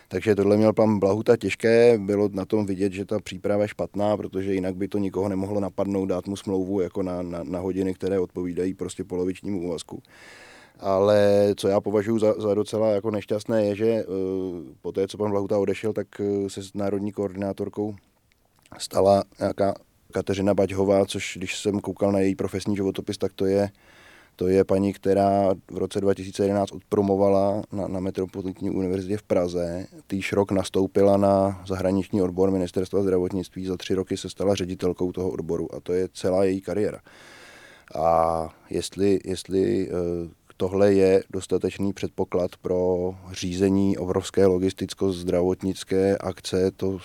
Takže 0.09 0.35
tohle 0.35 0.57
měl 0.57 0.73
pan 0.73 0.99
Blahuta 0.99 1.37
těžké, 1.37 1.99
bylo 1.99 2.29
na 2.33 2.45
tom 2.45 2.67
vidět, 2.67 2.93
že 2.93 3.05
ta 3.05 3.21
příprava 3.21 3.63
je 3.63 3.69
špatná, 3.69 4.17
protože 4.17 4.55
jinak 4.55 4.77
by 4.77 4.89
to 4.89 4.99
nikoho 4.99 5.29
nemohlo 5.29 5.61
napadnout 5.61 6.07
dát 6.07 6.27
mu 6.27 6.37
smlouvu 6.37 6.81
jako 6.81 7.03
na, 7.03 7.23
na, 7.23 7.45
na 7.45 7.59
hodiny, 7.59 7.95
které 7.95 8.21
odpovídají 8.21 8.75
prostě 8.75 9.05
polovičnímu 9.05 9.63
úvazku 9.63 10.03
ale 10.81 11.53
co 11.57 11.69
já 11.69 11.81
považuji 11.81 12.19
za, 12.19 12.35
za 12.39 12.55
docela 12.55 12.91
jako 12.91 13.11
nešťastné 13.11 13.65
je, 13.65 13.77
že 13.77 14.05
uh, 14.05 14.15
po 14.83 14.93
té, 14.93 15.09
co 15.09 15.19
pan 15.19 15.31
Blahuta 15.31 15.59
odešel, 15.59 15.93
tak 15.93 16.07
uh, 16.21 16.49
se 16.49 16.63
s 16.63 16.75
národní 16.75 17.13
koordinátorkou 17.13 17.95
stala 18.79 19.25
nějaká 19.39 19.75
Kateřina 20.13 20.55
Baťhová, 20.55 21.07
což 21.07 21.37
když 21.37 21.59
jsem 21.59 21.81
koukal 21.81 22.13
na 22.13 22.21
její 22.21 22.35
profesní 22.35 22.77
životopis, 22.77 23.19
tak 23.19 23.33
to 23.33 23.47
je, 23.47 23.69
to 24.37 24.49
je 24.49 24.65
paní, 24.65 24.93
která 24.93 25.55
v 25.71 25.77
roce 25.77 26.01
2011 26.01 26.73
odpromovala 26.73 27.63
na, 27.73 27.89
na 27.89 28.01
Metropolitní 28.01 28.71
univerzitě 28.71 29.17
v 29.17 29.23
Praze. 29.23 29.87
Týž 30.07 30.33
rok 30.33 30.53
nastoupila 30.53 31.17
na 31.17 31.63
zahraniční 31.67 32.23
odbor 32.23 32.51
ministerstva 32.51 33.03
zdravotnictví, 33.03 33.67
za 33.67 33.77
tři 33.77 33.95
roky 33.95 34.17
se 34.17 34.31
stala 34.31 34.55
ředitelkou 34.55 35.13
toho 35.13 35.31
odboru 35.31 35.75
a 35.75 35.81
to 35.81 35.93
je 35.93 36.09
celá 36.13 36.45
její 36.45 36.61
kariéra. 36.61 37.01
A 37.95 38.49
jestli, 38.71 39.21
jestli 39.25 39.91
uh, 39.91 39.97
tohle 40.57 40.93
je 40.93 41.25
dostatečný 41.31 41.93
předpoklad 41.93 42.57
pro 42.57 43.15
řízení 43.33 43.99
obrovské 43.99 44.47
logisticko-zdravotnické 44.47 46.17
akce, 46.21 46.71
to 46.71 46.99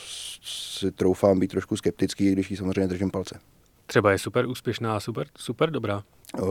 si 0.44 0.92
troufám 0.92 1.40
být 1.40 1.52
trošku 1.52 1.78
skeptický, 1.78 2.32
když 2.32 2.52
ji 2.52 2.58
samozřejmě 2.58 2.88
držím 2.88 3.12
palce. 3.12 3.40
Třeba 3.86 4.12
je 4.12 4.18
super 4.18 4.46
úspěšná, 4.46 5.00
super, 5.00 5.28
super 5.38 5.72
dobrá. 5.72 6.04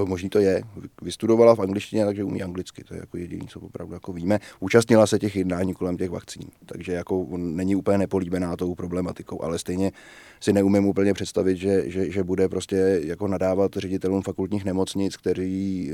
Možný 0.04 0.28
to 0.28 0.38
je. 0.38 0.62
Vystudovala 1.02 1.54
v 1.54 1.60
angličtině, 1.60 2.04
takže 2.04 2.24
umí 2.24 2.42
anglicky. 2.42 2.84
To 2.84 2.94
je 2.94 3.00
jako 3.00 3.16
jediné, 3.16 3.44
co 3.48 3.60
opravdu 3.60 3.94
jako 3.94 4.12
víme. 4.12 4.38
Účastnila 4.60 5.06
se 5.06 5.18
těch 5.18 5.36
jednání 5.36 5.74
kolem 5.74 5.96
těch 5.96 6.10
vakcín, 6.10 6.42
takže 6.66 6.92
jako 6.92 7.26
není 7.36 7.76
úplně 7.76 7.98
nepolíbená 7.98 8.56
tou 8.56 8.74
problematikou, 8.74 9.42
ale 9.42 9.58
stejně 9.58 9.92
si 10.40 10.52
neumím 10.52 10.86
úplně 10.86 11.14
představit, 11.14 11.56
že, 11.56 11.90
že, 11.90 12.10
že 12.10 12.24
bude 12.24 12.48
prostě 12.48 13.00
jako 13.04 13.28
nadávat 13.28 13.72
ředitelům 13.76 14.22
fakultních 14.22 14.64
nemocnic, 14.64 15.16
kteří 15.16 15.90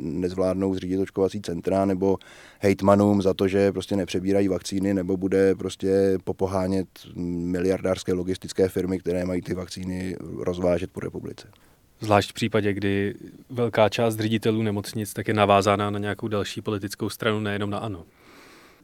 nezvládnou 0.00 0.74
zřídit 0.74 0.98
očkovací 0.98 1.42
centra, 1.42 1.84
nebo 1.84 2.18
hejtmanům 2.60 3.22
za 3.22 3.34
to, 3.34 3.48
že 3.48 3.72
prostě 3.72 3.96
nepřebírají 3.96 4.48
vakcíny, 4.48 4.94
nebo 4.94 5.16
bude 5.16 5.54
prostě 5.54 6.18
popohánět 6.24 6.88
miliardářské 7.16 8.12
logistické 8.12 8.68
firmy, 8.68 8.98
které 8.98 9.24
mají 9.24 9.42
ty 9.42 9.54
vakcíny 9.54 10.16
rozvážet 10.38 10.90
po 10.90 11.00
republice. 11.00 11.48
Zvlášť 12.00 12.30
v 12.30 12.34
případě, 12.34 12.72
kdy 12.72 13.14
velká 13.50 13.88
část 13.88 14.16
ředitelů 14.16 14.62
nemocnic 14.62 15.12
tak 15.12 15.28
je 15.28 15.34
navázána 15.34 15.90
na 15.90 15.98
nějakou 15.98 16.28
další 16.28 16.60
politickou 16.60 17.08
stranu, 17.08 17.40
nejenom 17.40 17.70
na 17.70 17.78
ANO. 17.78 18.04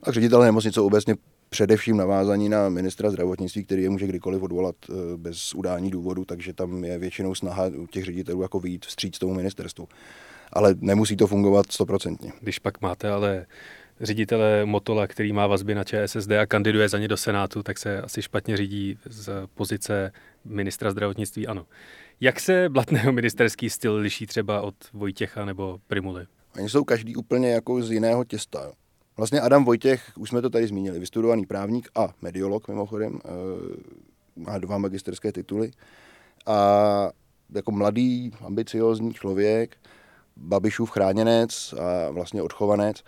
A 0.02 0.12
ředitelé 0.12 0.46
nemocnic 0.46 0.74
jsou 0.74 0.86
obecně 0.86 1.16
především 1.52 1.96
navázaní 1.96 2.48
na 2.48 2.68
ministra 2.68 3.10
zdravotnictví, 3.10 3.64
který 3.64 3.82
je 3.82 3.90
může 3.90 4.06
kdykoliv 4.06 4.42
odvolat 4.42 4.76
eh, 4.90 4.92
bez 5.16 5.54
udání 5.54 5.90
důvodu, 5.90 6.24
takže 6.24 6.52
tam 6.52 6.84
je 6.84 6.98
většinou 6.98 7.34
snaha 7.34 7.66
u 7.76 7.86
těch 7.86 8.04
ředitelů 8.04 8.42
jako 8.42 8.60
vyjít 8.60 8.86
vstříc 8.86 9.18
tomu 9.18 9.34
ministerstvu. 9.34 9.88
Ale 10.52 10.74
nemusí 10.80 11.16
to 11.16 11.26
fungovat 11.26 11.72
stoprocentně. 11.72 12.32
Když 12.40 12.58
pak 12.58 12.80
máte 12.80 13.10
ale 13.10 13.46
ředitele 14.00 14.64
Motola, 14.64 15.06
který 15.06 15.32
má 15.32 15.46
vazby 15.46 15.74
na 15.74 15.84
ČSSD 15.84 16.30
a 16.30 16.46
kandiduje 16.46 16.88
za 16.88 16.98
ně 16.98 17.08
do 17.08 17.16
Senátu, 17.16 17.62
tak 17.62 17.78
se 17.78 18.02
asi 18.02 18.22
špatně 18.22 18.56
řídí 18.56 18.98
z 19.04 19.30
pozice 19.54 20.12
ministra 20.44 20.90
zdravotnictví, 20.90 21.46
ano. 21.46 21.66
Jak 22.22 22.40
se 22.40 22.68
Blatného 22.68 23.12
ministerský 23.12 23.70
styl 23.70 23.94
liší 23.94 24.26
třeba 24.26 24.60
od 24.60 24.74
Vojtěcha 24.92 25.44
nebo 25.44 25.78
Primuly? 25.86 26.26
Oni 26.56 26.68
jsou 26.68 26.84
každý 26.84 27.16
úplně 27.16 27.50
jako 27.50 27.82
z 27.82 27.90
jiného 27.90 28.24
těsta. 28.24 28.72
Vlastně 29.16 29.40
Adam 29.40 29.64
Vojtěch, 29.64 30.12
už 30.18 30.28
jsme 30.28 30.42
to 30.42 30.50
tady 30.50 30.66
zmínili, 30.66 30.98
vystudovaný 30.98 31.46
právník 31.46 31.88
a 31.94 32.08
mediolog 32.22 32.68
mimochodem, 32.68 33.18
eh, 33.24 33.28
má 34.36 34.58
dva 34.58 34.78
magisterské 34.78 35.32
tituly 35.32 35.70
a 36.46 37.10
jako 37.54 37.70
mladý, 37.70 38.32
ambiciozní 38.40 39.14
člověk, 39.14 39.76
Babišův 40.36 40.90
chráněnec 40.90 41.72
a 41.72 42.10
vlastně 42.10 42.42
odchovanec, 42.42 43.02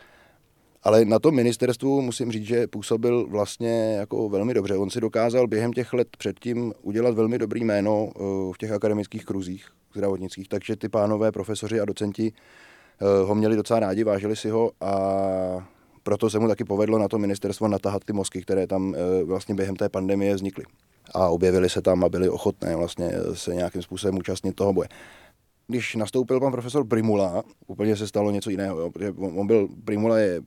ale 0.84 1.04
na 1.04 1.18
tom 1.18 1.34
ministerstvu 1.34 2.02
musím 2.02 2.32
říct, 2.32 2.46
že 2.46 2.66
působil 2.66 3.26
vlastně 3.26 3.94
jako 3.98 4.28
velmi 4.28 4.54
dobře. 4.54 4.76
On 4.76 4.90
si 4.90 5.00
dokázal 5.00 5.46
během 5.46 5.72
těch 5.72 5.92
let 5.92 6.08
předtím 6.18 6.72
udělat 6.82 7.14
velmi 7.14 7.38
dobrý 7.38 7.64
jméno 7.64 8.08
eh, 8.16 8.20
v 8.52 8.58
těch 8.58 8.72
akademických 8.72 9.24
kruzích 9.24 9.68
zdravotnických, 9.94 10.48
takže 10.48 10.76
ty 10.76 10.88
pánové 10.88 11.32
profesoři 11.32 11.80
a 11.80 11.84
docenti 11.84 12.32
eh, 12.32 13.24
ho 13.24 13.34
měli 13.34 13.56
docela 13.56 13.80
rádi, 13.80 14.04
vážili 14.04 14.36
si 14.36 14.50
ho 14.50 14.70
a 14.80 15.68
proto 16.02 16.30
se 16.30 16.38
mu 16.38 16.48
taky 16.48 16.64
povedlo 16.64 16.98
na 16.98 17.08
to 17.08 17.18
ministerstvo 17.18 17.68
natahat 17.68 18.04
ty 18.04 18.12
mozky, 18.12 18.42
které 18.42 18.66
tam 18.66 18.94
eh, 18.94 19.24
vlastně 19.24 19.54
během 19.54 19.76
té 19.76 19.88
pandemie 19.88 20.34
vznikly. 20.34 20.64
A 21.14 21.28
objevili 21.28 21.68
se 21.68 21.82
tam 21.82 22.04
a 22.04 22.08
byli 22.08 22.28
ochotné 22.28 22.76
vlastně 22.76 23.12
se 23.34 23.54
nějakým 23.54 23.82
způsobem 23.82 24.18
účastnit 24.18 24.56
toho 24.56 24.72
boje. 24.72 24.88
když 25.68 25.94
nastoupil 25.94 26.40
pan 26.40 26.52
profesor 26.52 26.86
Primula, 26.86 27.42
úplně 27.66 27.96
se 27.96 28.08
stalo 28.08 28.30
něco 28.30 28.50
jiného, 28.50 28.80
jo, 28.80 28.90
protože 28.90 29.10
on 29.10 29.46
byl, 29.46 29.68
Primula 29.84 30.18
je 30.18 30.40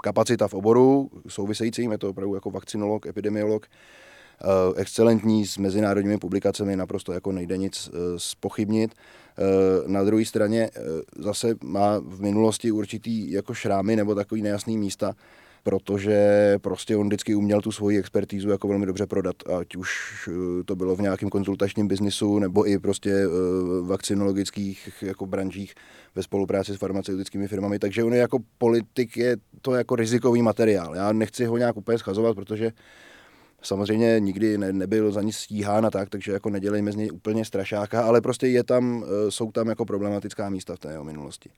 kapacita 0.00 0.48
v 0.48 0.54
oboru 0.54 1.10
souvisejícím, 1.28 1.92
je 1.92 1.98
to 1.98 2.10
opravdu 2.10 2.34
jako 2.34 2.50
vakcinolog, 2.50 3.06
epidemiolog, 3.06 3.66
eh, 3.66 4.46
excelentní 4.76 5.46
s 5.46 5.58
mezinárodními 5.58 6.18
publikacemi, 6.18 6.76
naprosto 6.76 7.12
jako 7.12 7.32
nejde 7.32 7.56
nic 7.56 7.90
spochybnit. 8.16 8.94
Na 9.86 10.04
druhé 10.04 10.24
straně 10.24 10.70
zase 11.18 11.54
má 11.64 11.98
v 11.98 12.20
minulosti 12.20 12.70
určitý 12.70 13.32
jako 13.32 13.54
šrámy 13.54 13.96
nebo 13.96 14.14
takový 14.14 14.42
nejasný 14.42 14.78
místa, 14.78 15.14
protože 15.62 16.54
prostě 16.60 16.96
on 16.96 17.06
vždycky 17.06 17.34
uměl 17.34 17.60
tu 17.60 17.72
svoji 17.72 17.98
expertízu 17.98 18.50
jako 18.50 18.68
velmi 18.68 18.86
dobře 18.86 19.06
prodat, 19.06 19.36
ať 19.60 19.76
už 19.76 19.90
eh, 20.28 20.64
to 20.64 20.76
bylo 20.76 20.96
v 20.96 21.00
nějakém 21.00 21.28
konzultačním 21.28 21.88
biznisu, 21.88 22.38
nebo 22.38 22.68
i 22.68 22.78
prostě 22.78 23.10
eh, 23.10 23.28
vakcinologických 23.82 25.02
jako 25.02 25.26
branžích 25.26 25.74
ve 26.14 26.22
spolupráci 26.22 26.74
s 26.74 26.76
farmaceutickými 26.76 27.48
firmami, 27.48 27.78
takže 27.78 28.04
on 28.04 28.12
je 28.12 28.20
jako 28.20 28.38
politik, 28.58 29.16
je 29.16 29.36
to 29.62 29.74
jako 29.74 29.96
rizikový 29.96 30.42
materiál. 30.42 30.96
Já 30.96 31.12
nechci 31.12 31.44
ho 31.44 31.56
nějak 31.56 31.76
úplně 31.76 31.98
schazovat, 31.98 32.36
protože 32.36 32.72
samozřejmě 33.62 34.20
nikdy 34.20 34.58
ne, 34.58 34.72
nebyl 34.72 35.12
za 35.12 35.22
nic 35.22 35.36
stíhán 35.36 35.86
a 35.86 35.90
tak, 35.90 36.08
takže 36.08 36.32
jako 36.32 36.50
nedělejme 36.50 36.92
z 36.92 36.96
něj 36.96 37.10
úplně 37.12 37.44
strašáka, 37.44 38.02
ale 38.02 38.20
prostě 38.20 38.46
je 38.46 38.64
tam, 38.64 39.04
eh, 39.04 39.30
jsou 39.30 39.52
tam 39.52 39.68
jako 39.68 39.84
problematická 39.84 40.50
místa 40.50 40.76
v 40.76 40.78
té 40.78 40.90
jeho 40.90 41.04
minulosti. 41.04 41.50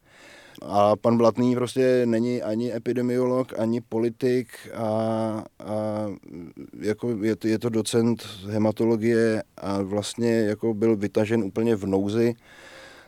A 0.63 0.97
pan 0.97 1.17
Blatný 1.17 1.55
prostě 1.55 2.03
není 2.07 2.43
ani 2.43 2.75
epidemiolog, 2.75 3.59
ani 3.59 3.81
politik 3.81 4.49
a, 4.75 4.85
a 4.85 6.07
jako 6.81 7.11
je, 7.23 7.37
to, 7.37 7.49
je 7.49 7.59
to 7.59 7.69
docent 7.69 8.25
hematologie 8.47 9.43
a 9.57 9.83
vlastně 9.83 10.33
jako 10.33 10.75
byl 10.75 10.97
vytažen 10.97 11.43
úplně 11.43 11.77
v 11.77 11.87
nouzi 11.87 12.35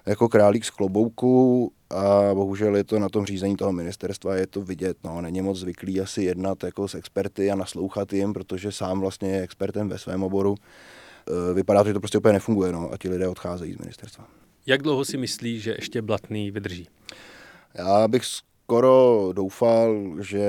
jako 0.06 0.28
králík 0.28 0.64
z 0.64 0.70
klobouku 0.70 1.72
a 1.90 2.34
bohužel 2.34 2.76
je 2.76 2.84
to 2.84 2.98
na 2.98 3.08
tom 3.08 3.26
řízení 3.26 3.56
toho 3.56 3.72
ministerstva, 3.72 4.36
je 4.36 4.46
to 4.46 4.62
vidět, 4.62 4.96
no, 5.04 5.20
není 5.20 5.42
moc 5.42 5.58
zvyklý 5.58 6.00
asi 6.00 6.22
jednat 6.22 6.64
jako 6.64 6.88
s 6.88 6.94
experty 6.94 7.50
a 7.50 7.54
naslouchat 7.54 8.12
jim, 8.12 8.32
protože 8.32 8.72
sám 8.72 9.00
vlastně 9.00 9.30
je 9.30 9.42
expertem 9.42 9.88
ve 9.88 9.98
svém 9.98 10.22
oboru. 10.22 10.54
E, 11.50 11.54
vypadá 11.54 11.82
to, 11.82 11.88
že 11.88 11.94
to 11.94 12.00
prostě 12.00 12.18
úplně 12.18 12.32
nefunguje, 12.32 12.72
no, 12.72 12.92
a 12.92 12.96
ti 12.96 13.08
lidé 13.08 13.28
odcházejí 13.28 13.72
z 13.72 13.78
ministerstva. 13.78 14.28
Jak 14.66 14.82
dlouho 14.82 15.04
si 15.04 15.16
myslí, 15.16 15.60
že 15.60 15.74
ještě 15.78 16.02
Blatný 16.02 16.50
vydrží? 16.50 16.88
Já 17.74 18.08
bych 18.08 18.22
skoro 18.24 19.28
doufal, 19.32 20.04
že 20.20 20.44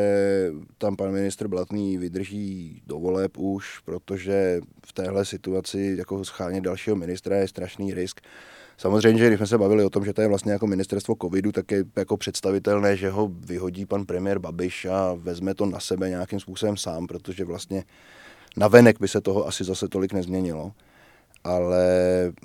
tam 0.78 0.96
pan 0.96 1.12
ministr 1.12 1.48
Blatný 1.48 1.98
vydrží 1.98 2.82
do 2.88 3.00
voleb 3.00 3.38
už, 3.38 3.80
protože 3.80 4.62
v 4.86 4.94
téhle 4.94 5.26
situaci 5.26 5.96
jako 5.98 6.26
schánět 6.26 6.64
dalšího 6.64 6.96
ministra 6.96 7.38
je 7.38 7.48
strašný 7.48 7.94
risk. 7.94 8.22
Samozřejmě, 8.78 9.20
že 9.20 9.28
když 9.28 9.40
jsme 9.40 9.48
se 9.48 9.58
bavili 9.58 9.84
o 9.84 9.90
tom, 9.90 10.06
že 10.06 10.14
to 10.14 10.22
je 10.22 10.28
vlastně 10.28 10.52
jako 10.52 10.68
ministerstvo 10.68 11.16
covidu, 11.22 11.52
tak 11.52 11.72
je 11.72 11.84
jako 11.96 12.18
představitelné, 12.18 12.98
že 12.98 13.10
ho 13.10 13.32
vyhodí 13.40 13.86
pan 13.86 14.06
premiér 14.06 14.40
Babiš 14.40 14.86
a 14.86 15.14
vezme 15.14 15.56
to 15.56 15.66
na 15.66 15.80
sebe 15.80 16.10
nějakým 16.10 16.40
způsobem 16.40 16.78
sám, 16.78 17.08
protože 17.08 17.46
vlastně 17.46 17.84
navenek 18.58 19.00
by 19.00 19.08
se 19.08 19.22
toho 19.22 19.48
asi 19.48 19.64
zase 19.64 19.88
tolik 19.88 20.14
nezměnilo 20.14 20.72
ale, 21.46 21.88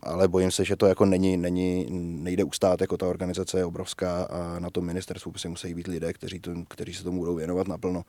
ale 0.03 0.29
bojím 0.29 0.51
se, 0.51 0.65
že 0.65 0.77
to 0.77 0.87
jako 0.87 1.05
není, 1.05 1.37
není, 1.37 1.87
nejde 2.23 2.45
ustát, 2.45 2.81
jako 2.81 2.97
ta 2.97 3.09
organizace 3.09 3.59
je 3.59 3.65
obrovská 3.65 4.23
a 4.23 4.59
na 4.59 4.71
tom 4.71 4.85
ministerstvu 4.85 5.33
si 5.37 5.49
musí 5.49 5.75
být 5.75 5.87
lidé, 5.87 6.13
kteří, 6.13 6.41
to, 6.41 6.51
kteří 6.69 6.95
se 6.95 7.05
tomu 7.05 7.19
budou 7.19 7.35
věnovat 7.35 7.69
naplno. 7.69 8.03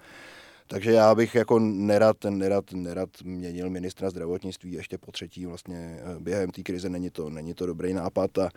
Takže 0.67 0.91
já 0.91 1.15
bych 1.15 1.35
jako 1.35 1.59
nerad, 1.59 2.17
nerad, 2.29 2.71
nerad 2.73 3.09
měnil 3.23 3.69
ministra 3.69 4.09
zdravotnictví 4.09 4.71
ještě 4.71 4.97
po 4.97 5.11
třetí 5.11 5.45
vlastně 5.45 5.99
eh, 5.99 6.19
během 6.19 6.51
té 6.51 6.63
krize, 6.63 6.89
není 6.89 7.09
to, 7.09 7.29
není 7.29 7.53
to 7.53 7.65
dobrý 7.65 7.93
nápad 7.93 8.37
a, 8.37 8.49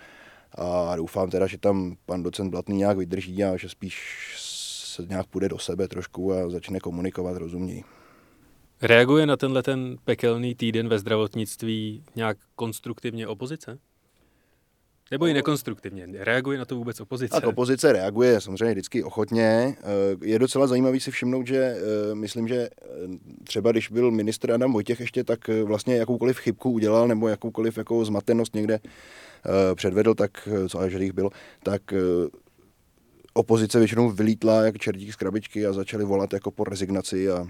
a 0.54 0.96
doufám 0.96 1.30
teda, 1.30 1.46
že 1.46 1.58
tam 1.58 1.96
pan 2.06 2.22
docent 2.22 2.50
Blatný 2.50 2.76
nějak 2.76 2.96
vydrží 2.96 3.44
a 3.44 3.56
že 3.56 3.68
spíš 3.68 4.34
se 4.96 5.02
nějak 5.08 5.26
půjde 5.26 5.48
do 5.48 5.58
sebe 5.58 5.88
trošku 5.88 6.32
a 6.32 6.50
začne 6.50 6.80
komunikovat 6.80 7.36
rozumněji. 7.36 7.84
Reaguje 8.84 9.26
na 9.26 9.36
tenhle 9.36 9.62
ten 9.62 9.96
pekelný 10.04 10.54
týden 10.54 10.88
ve 10.88 10.98
zdravotnictví 10.98 12.04
nějak 12.16 12.38
konstruktivně 12.54 13.28
opozice? 13.28 13.78
Nebo 15.10 15.26
i 15.26 15.34
nekonstruktivně? 15.34 16.06
Reaguje 16.12 16.58
na 16.58 16.64
to 16.64 16.76
vůbec 16.76 17.00
opozice? 17.00 17.34
Tak 17.34 17.46
opozice 17.46 17.92
reaguje 17.92 18.40
samozřejmě 18.40 18.72
vždycky 18.72 19.04
ochotně. 19.04 19.76
Eh, 19.78 19.84
je 20.22 20.38
docela 20.38 20.66
zajímavý 20.66 21.00
si 21.00 21.10
všimnout, 21.10 21.46
že 21.46 21.56
eh, 21.56 22.14
myslím, 22.14 22.48
že 22.48 22.56
eh, 22.56 22.88
třeba 23.44 23.72
když 23.72 23.90
byl 23.90 24.10
ministr 24.10 24.52
Adam 24.52 24.72
Vojtěch 24.72 25.00
ještě, 25.00 25.24
tak 25.24 25.48
vlastně 25.48 25.96
jakoukoliv 25.96 26.38
chybku 26.38 26.70
udělal 26.70 27.08
nebo 27.08 27.28
jakoukoliv 27.28 27.78
jako 27.78 28.04
zmatenost 28.04 28.54
někde 28.54 28.80
předvedl, 29.74 30.14
tak 30.14 30.48
co 30.68 30.78
až 30.78 30.92
jich 30.92 31.12
bylo, 31.12 31.30
tak 31.62 31.82
opozice 33.34 33.78
většinou 33.78 34.10
vylítla 34.10 34.62
jak 34.62 34.78
čertík 34.78 35.12
z 35.12 35.16
krabičky 35.16 35.66
a 35.66 35.72
začali 35.72 36.04
volat 36.04 36.32
jako 36.32 36.50
po 36.50 36.64
rezignaci 36.64 37.30
a 37.30 37.46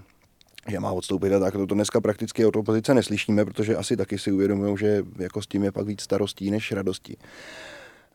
že 0.69 0.81
má 0.81 0.93
odstoupit 0.93 1.33
a 1.33 1.41
tak. 1.41 1.55
To 1.55 1.67
dneska 1.67 2.01
prakticky 2.01 2.47
od 2.47 2.57
opozice 2.57 2.95
neslyšíme, 2.95 3.45
protože 3.45 3.77
asi 3.77 3.97
taky 3.97 4.19
si 4.19 4.33
uvědomují, 4.33 4.77
že 4.79 5.03
jako 5.19 5.43
s 5.43 5.47
tím 5.47 5.65
je 5.65 5.73
pak 5.73 5.87
víc 5.87 6.01
starostí 6.01 6.51
než 6.51 6.73
radostí. 6.73 7.17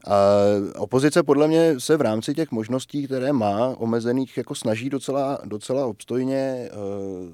A 0.08 0.16
opozice 0.78 1.24
podle 1.24 1.48
mě 1.48 1.80
se 1.80 1.98
v 1.98 2.02
rámci 2.02 2.34
těch 2.34 2.52
možností, 2.52 3.06
které 3.06 3.34
má 3.34 3.76
omezených, 3.78 4.38
jako 4.38 4.56
snaží 4.56 4.90
docela, 4.90 5.40
docela 5.46 5.86
obstojně 5.86 6.36
eh, 6.36 6.70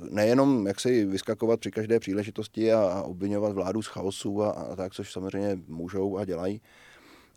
nejenom 0.10 0.68
jak 0.68 0.80
si 0.80 1.06
vyskakovat 1.06 1.60
při 1.60 1.72
každé 1.72 2.00
příležitosti 2.00 2.74
a, 2.74 3.02
obvinovat 3.02 3.54
vládu 3.54 3.82
z 3.82 3.88
chaosu 3.88 4.44
a, 4.44 4.50
a 4.50 4.76
tak, 4.76 4.94
což 4.94 5.12
samozřejmě 5.12 5.60
můžou 5.68 6.18
a 6.18 6.26
dělají, 6.26 6.62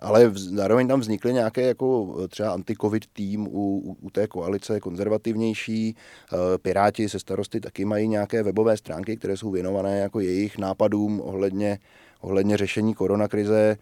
ale 0.00 0.30
zároveň 0.34 0.88
tam 0.88 1.00
vznikly 1.00 1.32
nějaké 1.32 1.62
jako 1.62 2.16
eh, 2.24 2.28
třeba 2.28 2.50
anti-covid 2.50 3.02
tým 3.12 3.48
u, 3.48 3.78
u, 3.78 3.96
u 4.00 4.10
té 4.10 4.26
koalice 4.26 4.80
konzervativnější. 4.80 5.96
Eh, 5.96 6.58
Piráti 6.58 7.08
se 7.08 7.18
starosty 7.18 7.60
taky 7.60 7.84
mají 7.84 8.08
nějaké 8.08 8.42
webové 8.42 8.76
stránky, 8.76 9.16
které 9.16 9.36
jsou 9.36 9.50
věnované 9.50 9.98
jako 9.98 10.20
jejich 10.20 10.58
nápadům 10.58 11.20
ohledně, 11.24 11.78
ohledně 12.20 12.56
řešení 12.56 12.94
koronakrize. 12.94 13.76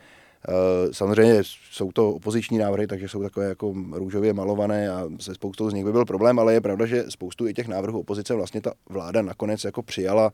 Eh, 0.49 0.53
samozřejmě 0.93 1.41
jsou 1.71 1.93
to 1.93 2.11
opoziční 2.11 2.59
návrhy, 2.59 2.87
takže 2.87 3.09
jsou 3.09 3.23
takové 3.23 3.49
jako 3.49 3.75
růžově 3.93 4.33
malované 4.33 4.91
a 4.91 5.09
se 5.21 5.35
spoustou 5.35 5.71
z 5.71 5.75
nich 5.75 5.85
by 5.85 5.93
byl 5.93 6.05
problém, 6.05 6.39
ale 6.39 6.55
je 6.55 6.61
pravda, 6.61 6.87
že 6.87 7.05
spoustu 7.09 7.49
i 7.49 7.55
těch 7.55 7.69
návrhů 7.69 8.01
opozice 8.01 8.35
vlastně 8.35 8.61
ta 8.61 8.73
vláda 8.89 9.23
nakonec 9.23 9.65
jako 9.65 9.83
přijala 9.83 10.33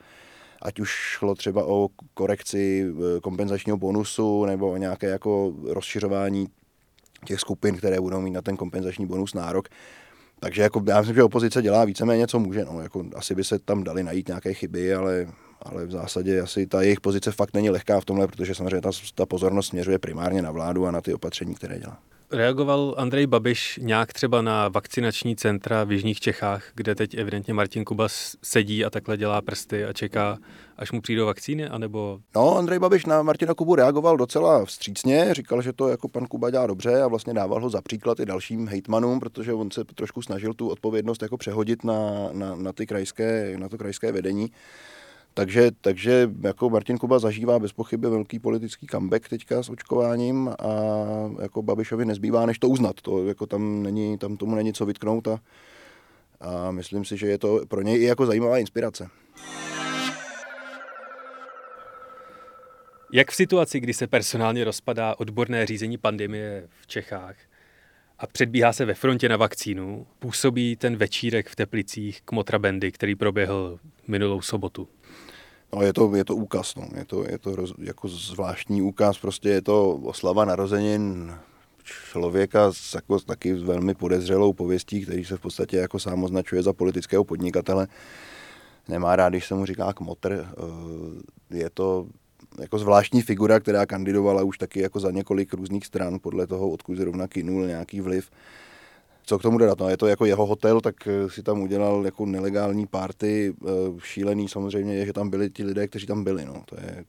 ať 0.62 0.80
už 0.80 0.90
šlo 0.90 1.34
třeba 1.34 1.64
o 1.64 1.88
korekci 2.14 2.86
eh, 2.86 3.20
kompenzačního 3.20 3.76
bonusu 3.76 4.44
nebo 4.44 4.70
o 4.70 4.76
nějaké 4.76 5.06
jako 5.06 5.54
rozšiřování 5.64 6.46
těch 7.24 7.40
skupin, 7.40 7.76
které 7.76 8.00
budou 8.00 8.20
mít 8.20 8.30
na 8.30 8.42
ten 8.42 8.56
kompenzační 8.56 9.06
bonus 9.06 9.34
nárok. 9.34 9.68
Takže 10.40 10.62
jako, 10.62 10.82
já 10.88 10.98
myslím, 10.98 11.14
že 11.14 11.22
opozice 11.22 11.62
dělá 11.62 11.84
víceméně, 11.84 12.26
co 12.26 12.38
může. 12.38 12.64
No. 12.64 12.80
Jako, 12.80 13.04
asi 13.14 13.34
by 13.34 13.44
se 13.44 13.58
tam 13.58 13.84
dali 13.84 14.02
najít 14.02 14.28
nějaké 14.28 14.54
chyby, 14.54 14.94
ale, 14.94 15.26
ale 15.62 15.86
v 15.86 15.90
zásadě 15.90 16.40
asi 16.40 16.66
ta 16.66 16.82
jejich 16.82 17.00
pozice 17.00 17.32
fakt 17.32 17.54
není 17.54 17.70
lehká 17.70 18.00
v 18.00 18.04
tomhle, 18.04 18.26
protože 18.26 18.54
samozřejmě 18.54 18.80
ta, 18.80 18.90
ta 19.14 19.26
pozornost 19.26 19.66
směřuje 19.66 19.98
primárně 19.98 20.42
na 20.42 20.50
vládu 20.50 20.86
a 20.86 20.90
na 20.90 21.00
ty 21.00 21.14
opatření, 21.14 21.54
které 21.54 21.78
dělá. 21.78 21.98
Reagoval 22.32 22.94
Andrej 22.98 23.26
Babiš 23.26 23.78
nějak 23.82 24.12
třeba 24.12 24.42
na 24.42 24.68
vakcinační 24.68 25.36
centra 25.36 25.84
v 25.84 25.92
Jižních 25.92 26.20
Čechách, 26.20 26.70
kde 26.74 26.94
teď 26.94 27.14
evidentně 27.14 27.54
Martin 27.54 27.84
Kuba 27.84 28.08
sedí 28.42 28.84
a 28.84 28.90
takhle 28.90 29.16
dělá 29.16 29.42
prsty 29.42 29.84
a 29.84 29.92
čeká, 29.92 30.38
až 30.76 30.92
mu 30.92 31.00
přijdou 31.00 31.26
vakcíny, 31.26 31.68
anebo... 31.68 32.20
No, 32.34 32.56
Andrej 32.56 32.78
Babiš 32.78 33.06
na 33.06 33.22
Martina 33.22 33.54
Kubu 33.54 33.74
reagoval 33.74 34.16
docela 34.16 34.64
vstřícně, 34.64 35.34
říkal, 35.34 35.62
že 35.62 35.72
to 35.72 35.88
jako 35.88 36.08
pan 36.08 36.26
Kuba 36.26 36.50
dělá 36.50 36.66
dobře 36.66 37.02
a 37.02 37.08
vlastně 37.08 37.34
dával 37.34 37.60
ho 37.60 37.70
za 37.70 37.82
příklad 37.82 38.20
i 38.20 38.26
dalším 38.26 38.68
hejtmanům, 38.68 39.20
protože 39.20 39.52
on 39.52 39.70
se 39.70 39.84
trošku 39.84 40.22
snažil 40.22 40.54
tu 40.54 40.68
odpovědnost 40.68 41.22
jako 41.22 41.36
přehodit 41.36 41.84
na, 41.84 42.28
na, 42.32 42.54
na, 42.54 42.72
ty 42.72 42.86
krajské, 42.86 43.54
na 43.58 43.68
to 43.68 43.78
krajské 43.78 44.12
vedení. 44.12 44.50
Takže, 45.34 45.70
takže 45.80 46.30
jako 46.40 46.70
Martin 46.70 46.98
Kuba 46.98 47.18
zažívá 47.18 47.58
bez 47.58 47.72
pochyby 47.72 48.10
velký 48.10 48.38
politický 48.38 48.86
comeback 48.86 49.28
teďka 49.28 49.62
s 49.62 49.68
očkováním 49.68 50.48
a 50.48 50.72
jako 51.42 51.62
Babišovi 51.62 52.04
nezbývá, 52.04 52.46
než 52.46 52.58
to 52.58 52.68
uznat. 52.68 53.00
To 53.02 53.26
jako 53.26 53.46
tam, 53.46 53.82
není, 53.82 54.18
tam 54.18 54.36
tomu 54.36 54.54
není 54.54 54.72
co 54.72 54.86
vytknout 54.86 55.28
a, 55.28 55.40
a 56.40 56.70
myslím 56.70 57.04
si, 57.04 57.16
že 57.16 57.26
je 57.26 57.38
to 57.38 57.60
pro 57.68 57.82
něj 57.82 58.02
i 58.02 58.04
jako 58.04 58.26
zajímavá 58.26 58.58
inspirace. 58.58 59.08
Jak 63.14 63.30
v 63.30 63.34
situaci, 63.34 63.80
kdy 63.80 63.94
se 63.94 64.06
personálně 64.06 64.64
rozpadá 64.64 65.14
odborné 65.18 65.66
řízení 65.66 65.98
pandemie 65.98 66.68
v 66.80 66.86
Čechách 66.86 67.36
a 68.18 68.26
předbíhá 68.26 68.72
se 68.72 68.84
ve 68.84 68.94
frontě 68.94 69.28
na 69.28 69.36
vakcínu, 69.36 70.06
působí 70.18 70.76
ten 70.76 70.96
večírek 70.96 71.48
v 71.48 71.56
Teplicích 71.56 72.22
k 72.22 72.32
Motrabendy, 72.32 72.92
který 72.92 73.14
proběhl 73.14 73.78
minulou 74.08 74.40
sobotu? 74.40 74.88
No, 75.74 75.82
je 75.82 75.92
to, 75.92 76.16
je 76.16 76.24
to 76.24 76.36
úkaz, 76.36 76.74
no. 76.76 76.88
je 76.98 77.04
to, 77.04 77.24
je 77.24 77.38
to 77.38 77.56
roz, 77.56 77.72
jako 77.78 78.08
zvláštní 78.08 78.82
úkaz, 78.82 79.18
prostě 79.18 79.48
je 79.48 79.62
to 79.62 79.90
oslava 79.90 80.44
narozenin 80.44 81.34
člověka 81.84 82.72
s 82.72 82.94
jako, 82.94 83.18
taky 83.18 83.54
velmi 83.54 83.94
podezřelou 83.94 84.52
pověstí, 84.52 85.02
který 85.02 85.24
se 85.24 85.36
v 85.36 85.40
podstatě 85.40 85.76
jako 85.76 85.98
sám 85.98 86.24
označuje 86.24 86.62
za 86.62 86.72
politického 86.72 87.24
podnikatele. 87.24 87.88
Nemá 88.88 89.16
rád, 89.16 89.28
když 89.28 89.46
se 89.46 89.54
mu 89.54 89.66
říká 89.66 89.92
kmotr. 89.92 90.46
Eh, 90.46 91.56
je 91.58 91.70
to 91.70 92.06
jako 92.60 92.78
zvláštní 92.78 93.22
figura, 93.22 93.60
která 93.60 93.86
kandidovala 93.86 94.42
už 94.42 94.58
taky 94.58 94.80
jako 94.80 95.00
za 95.00 95.10
několik 95.10 95.54
různých 95.54 95.86
stran 95.86 96.18
podle 96.18 96.46
toho, 96.46 96.70
odkud 96.70 96.96
zrovna 96.96 97.28
kynul 97.28 97.66
nějaký 97.66 98.00
vliv. 98.00 98.30
Co 99.24 99.38
k 99.38 99.42
tomu 99.42 99.58
dodat? 99.58 99.80
No, 99.80 99.88
je 99.88 99.96
to 99.96 100.06
jako 100.06 100.24
jeho 100.24 100.46
hotel, 100.46 100.80
tak 100.80 101.06
eh, 101.06 101.30
si 101.30 101.42
tam 101.42 101.62
udělal 101.62 102.04
jako 102.04 102.26
nelegální 102.26 102.86
party. 102.86 103.54
Eh, 103.66 103.70
šílený 103.98 104.48
samozřejmě 104.48 104.94
je, 104.94 105.06
že 105.06 105.12
tam 105.12 105.30
byli 105.30 105.50
ti 105.50 105.64
lidé, 105.64 105.88
kteří 105.88 106.06
tam 106.06 106.24
byli. 106.24 106.44
No. 106.44 106.62
To 106.66 106.76
je 106.76 107.04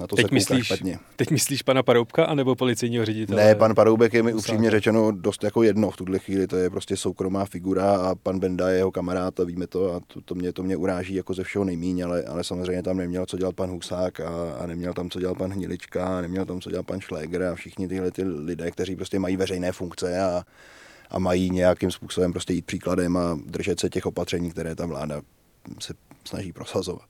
na 0.00 0.06
to 0.06 0.16
teď 0.16 0.28
se 0.28 0.34
myslíš, 0.34 0.66
špatně. 0.66 0.98
Teď 1.16 1.30
myslíš 1.30 1.62
pana 1.62 1.82
Paroubka 1.82 2.24
anebo 2.24 2.54
policejního 2.54 3.04
ředitele? 3.04 3.44
Ne, 3.44 3.54
pan 3.54 3.74
Paroubek 3.74 4.14
je 4.14 4.22
mi 4.22 4.34
upřímně 4.34 4.70
řečeno 4.70 5.12
dost 5.12 5.44
jako 5.44 5.62
jedno 5.62 5.90
v 5.90 5.96
tuhle 5.96 6.18
chvíli, 6.18 6.46
to 6.46 6.56
je 6.56 6.70
prostě 6.70 6.96
soukromá 6.96 7.44
figura 7.44 7.96
a 7.96 8.14
pan 8.14 8.38
Benda 8.38 8.70
je 8.70 8.76
jeho 8.76 8.90
kamarád 8.90 9.40
a 9.40 9.44
víme 9.44 9.66
to 9.66 9.94
a 9.94 10.00
to, 10.06 10.20
to, 10.20 10.34
mě, 10.34 10.52
to 10.52 10.62
mě 10.62 10.76
uráží 10.76 11.14
jako 11.14 11.34
ze 11.34 11.44
všeho 11.44 11.64
nejmíň, 11.64 12.04
ale, 12.04 12.22
ale 12.22 12.44
samozřejmě 12.44 12.82
tam 12.82 12.96
neměl 12.96 13.26
co 13.26 13.36
dělat 13.36 13.54
pan 13.54 13.70
Husák 13.70 14.20
a, 14.20 14.52
a 14.60 14.66
neměl 14.66 14.92
tam 14.92 15.10
co 15.10 15.20
dělat 15.20 15.38
pan 15.38 15.52
Hnilička 15.52 16.18
a 16.18 16.20
neměl 16.20 16.44
tam 16.44 16.60
co 16.60 16.70
dělat 16.70 16.86
pan 16.86 17.00
Šléger 17.00 17.42
a 17.42 17.54
všichni 17.54 17.88
tyhle 17.88 18.10
ty 18.10 18.22
lidé, 18.24 18.70
kteří 18.70 18.96
prostě 18.96 19.18
mají 19.18 19.36
veřejné 19.36 19.72
funkce 19.72 20.20
a, 20.20 20.42
a 21.10 21.18
mají 21.18 21.50
nějakým 21.50 21.90
způsobem 21.90 22.32
prostě 22.32 22.52
jít 22.52 22.66
příkladem 22.66 23.16
a 23.16 23.38
držet 23.46 23.80
se 23.80 23.88
těch 23.88 24.06
opatření, 24.06 24.50
které 24.50 24.74
ta 24.74 24.86
vláda 24.86 25.22
se 25.78 25.94
snaží 26.24 26.52
prosazovat. 26.52 27.08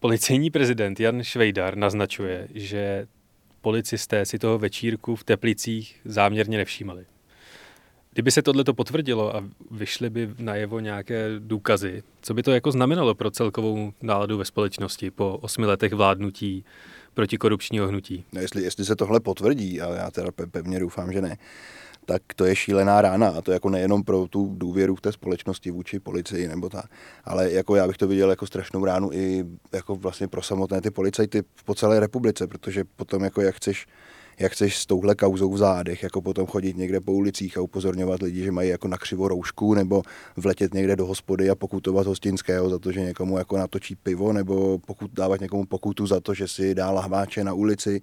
Policejní 0.00 0.50
prezident 0.50 1.00
Jan 1.00 1.22
Švejdar 1.22 1.76
naznačuje, 1.76 2.48
že 2.54 3.06
policisté 3.60 4.26
si 4.26 4.38
toho 4.38 4.58
večírku 4.58 5.16
v 5.16 5.24
Teplicích 5.24 6.00
záměrně 6.04 6.58
nevšímali. 6.58 7.06
Kdyby 8.12 8.30
se 8.30 8.42
tohleto 8.42 8.74
potvrdilo 8.74 9.36
a 9.36 9.44
vyšly 9.70 10.10
by 10.10 10.30
najevo 10.38 10.80
nějaké 10.80 11.28
důkazy, 11.38 12.02
co 12.22 12.34
by 12.34 12.42
to 12.42 12.52
jako 12.52 12.72
znamenalo 12.72 13.14
pro 13.14 13.30
celkovou 13.30 13.92
náladu 14.02 14.38
ve 14.38 14.44
společnosti 14.44 15.10
po 15.10 15.38
osmi 15.42 15.66
letech 15.66 15.92
vládnutí 15.92 16.64
protikorupčního 17.14 17.88
hnutí? 17.88 18.24
No 18.32 18.40
jestli, 18.40 18.62
jestli 18.62 18.84
se 18.84 18.96
tohle 18.96 19.20
potvrdí, 19.20 19.80
ale 19.80 19.96
já 19.96 20.10
teda 20.10 20.28
pevně 20.50 20.80
doufám, 20.80 21.12
že 21.12 21.20
ne, 21.20 21.36
tak 22.06 22.22
to 22.36 22.44
je 22.44 22.56
šílená 22.56 23.02
rána 23.02 23.28
a 23.28 23.40
to 23.40 23.52
jako 23.52 23.70
nejenom 23.70 24.02
pro 24.02 24.26
tu 24.26 24.54
důvěru 24.58 24.94
v 24.94 25.00
té 25.00 25.12
společnosti 25.12 25.70
vůči 25.70 26.00
policii 26.00 26.48
nebo 26.48 26.68
tak, 26.68 26.86
ale 27.24 27.50
jako 27.52 27.76
já 27.76 27.86
bych 27.86 27.96
to 27.96 28.08
viděl 28.08 28.30
jako 28.30 28.46
strašnou 28.46 28.84
ránu 28.84 29.12
i 29.12 29.44
jako 29.72 29.96
vlastně 29.96 30.28
pro 30.28 30.42
samotné 30.42 30.80
ty 30.80 30.90
policajty 30.90 31.42
po 31.64 31.74
celé 31.74 32.00
republice, 32.00 32.46
protože 32.46 32.84
potom 32.96 33.24
jako 33.24 33.40
jak 33.40 33.54
chceš 33.54 33.86
jak 34.38 34.52
chceš 34.52 34.78
s 34.78 34.86
touhle 34.86 35.14
kauzou 35.14 35.52
v 35.52 35.58
zádech, 35.58 36.02
jako 36.02 36.22
potom 36.22 36.46
chodit 36.46 36.76
někde 36.76 37.00
po 37.00 37.12
ulicích 37.12 37.58
a 37.58 37.60
upozorňovat 37.60 38.22
lidi, 38.22 38.44
že 38.44 38.52
mají 38.52 38.68
jako 38.68 38.88
na 38.88 38.96
křivo 38.96 39.28
roušku, 39.28 39.74
nebo 39.74 40.02
vletět 40.36 40.74
někde 40.74 40.96
do 40.96 41.06
hospody 41.06 41.50
a 41.50 41.54
pokutovat 41.54 42.06
hostinského 42.06 42.70
za 42.70 42.78
to, 42.78 42.92
že 42.92 43.00
někomu 43.00 43.38
jako 43.38 43.56
natočí 43.56 43.94
pivo, 43.94 44.32
nebo 44.32 44.78
pokud 44.78 45.10
dávat 45.12 45.40
někomu 45.40 45.64
pokutu 45.66 46.06
za 46.06 46.20
to, 46.20 46.34
že 46.34 46.48
si 46.48 46.74
dá 46.74 46.90
lahváče 46.90 47.44
na 47.44 47.52
ulici, 47.52 48.00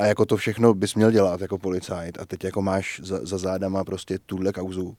a 0.00 0.06
jako 0.06 0.26
to 0.26 0.36
všechno 0.36 0.74
bys 0.74 0.94
měl 0.94 1.10
dělat 1.10 1.40
jako 1.40 1.58
policajt 1.58 2.18
a 2.20 2.26
teď 2.26 2.44
jako 2.44 2.62
máš 2.62 3.00
za, 3.04 3.20
za 3.22 3.38
zádama 3.38 3.84
prostě 3.84 4.18
tuhle 4.26 4.52
kauzu, 4.52 4.96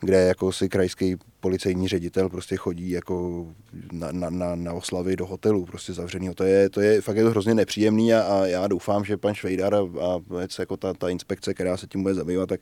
kde 0.00 0.16
jako 0.16 0.52
si 0.52 0.68
krajský 0.68 1.16
policejní 1.40 1.88
ředitel 1.88 2.28
prostě 2.28 2.56
chodí 2.56 2.90
jako 2.90 3.46
na, 3.92 4.12
na, 4.12 4.30
na, 4.30 4.54
na 4.54 4.72
oslavy 4.72 5.16
do 5.16 5.26
hotelu 5.26 5.64
prostě 5.64 5.92
zavřenýho. 5.92 6.34
To 6.34 6.44
je, 6.44 6.70
to 6.70 6.80
je 6.80 7.00
fakt 7.00 7.16
je 7.16 7.24
to 7.24 7.30
hrozně 7.30 7.54
nepříjemný 7.54 8.14
a, 8.14 8.20
a 8.20 8.46
já 8.46 8.66
doufám, 8.66 9.04
že 9.04 9.16
pan 9.16 9.34
Švejdar 9.34 9.74
a, 9.74 9.78
a 9.78 10.20
jako 10.58 10.76
ta, 10.76 10.94
ta 10.94 11.08
inspekce, 11.08 11.54
která 11.54 11.76
se 11.76 11.86
tím 11.86 12.02
bude 12.02 12.14
zabývat, 12.14 12.48
tak 12.48 12.60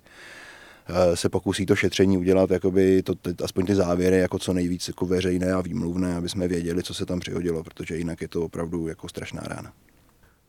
eh, 0.89 1.17
se 1.17 1.29
pokusí 1.29 1.67
to 1.67 1.77
šetření 1.77 2.19
udělat, 2.19 2.51
jakoby 2.51 3.03
to, 3.03 3.15
aspoň 3.45 3.67
ty 3.67 3.75
závěry 3.75 4.19
jako 4.19 4.39
co 4.39 4.53
nejvíc 4.53 4.89
jako 4.89 5.07
veřejné 5.07 5.53
a 5.53 5.61
výmluvné, 5.61 6.17
aby 6.17 6.29
jsme 6.29 6.49
věděli, 6.49 6.83
co 6.83 6.95
se 6.95 7.07
tam 7.07 7.21
přihodilo, 7.21 7.65
protože 7.65 7.97
jinak 7.97 8.23
je 8.23 8.29
to 8.29 8.43
opravdu 8.43 8.89
jako 8.89 9.09
strašná 9.09 9.43
rána. 9.47 9.73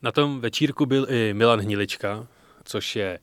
Na 0.01 0.11
tom 0.11 0.39
večírku 0.39 0.85
byl 0.85 1.07
i 1.09 1.33
Milan 1.33 1.59
Hnilička, 1.59 2.27
což 2.63 2.95
je 2.95 3.19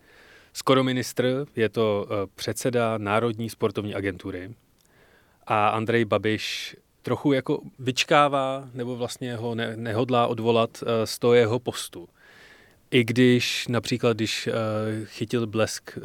skoro 0.53 0.85
ministr, 0.85 1.47
je 1.57 1.69
to 1.69 2.07
eh, 2.09 2.27
předseda 2.35 2.99
Národní 2.99 3.51
sportovní 3.51 3.95
agentury. 3.95 4.55
A 5.47 5.69
Andrej 5.69 6.05
Babiš 6.05 6.77
trochu 7.03 7.33
jako 7.33 7.61
vyčkává, 7.79 8.69
nebo 8.75 8.97
vlastně 8.97 9.37
ho 9.37 9.55
ne, 9.55 9.77
nehodlá 9.77 10.27
odvolat 10.27 10.83
eh, 10.83 11.07
z 11.07 11.19
toho 11.19 11.35
jeho 11.35 11.59
postu. 11.59 12.09
I 12.91 13.05
když 13.05 13.69
například, 13.69 14.17
když 14.17 14.47
uh, 14.47 14.53
chytil 15.05 15.47
blesk 15.47 15.99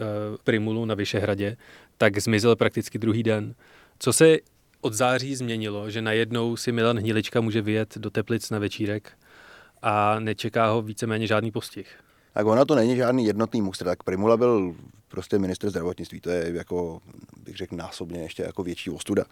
Primulu 0.44 0.86
na 0.86 0.96
Vyšehradě, 0.96 1.58
tak 1.98 2.20
zmizel 2.20 2.56
prakticky 2.56 2.98
druhý 2.98 3.24
den. 3.24 3.56
Co 4.00 4.14
se 4.14 4.38
od 4.82 4.94
září 4.94 5.36
změnilo, 5.36 5.90
že 5.90 6.02
najednou 6.02 6.56
si 6.56 6.72
Milan 6.72 6.98
Hnilička 6.98 7.42
může 7.42 7.62
vyjet 7.62 7.98
do 7.98 8.10
Teplic 8.10 8.50
na 8.50 8.60
večírek 8.60 9.12
a 9.82 10.20
nečeká 10.20 10.70
ho 10.70 10.82
víceméně 10.82 11.28
žádný 11.28 11.52
postih. 11.52 11.88
Tak 12.34 12.46
ona 12.46 12.66
to 12.66 12.76
není 12.76 12.96
žádný 12.96 13.26
jednotný 13.26 13.62
muster. 13.62 13.88
Tak 13.88 14.04
Primula 14.04 14.38
byl 14.38 14.76
prostě 15.08 15.40
minister 15.40 15.70
zdravotnictví. 15.70 16.22
To 16.22 16.30
je 16.30 16.52
jako, 16.54 17.02
bych 17.44 17.58
řekl, 17.58 17.76
násobně 17.76 18.22
ještě 18.22 18.44
jako 18.44 18.64
větší 18.64 18.90
ostuda, 18.90 19.24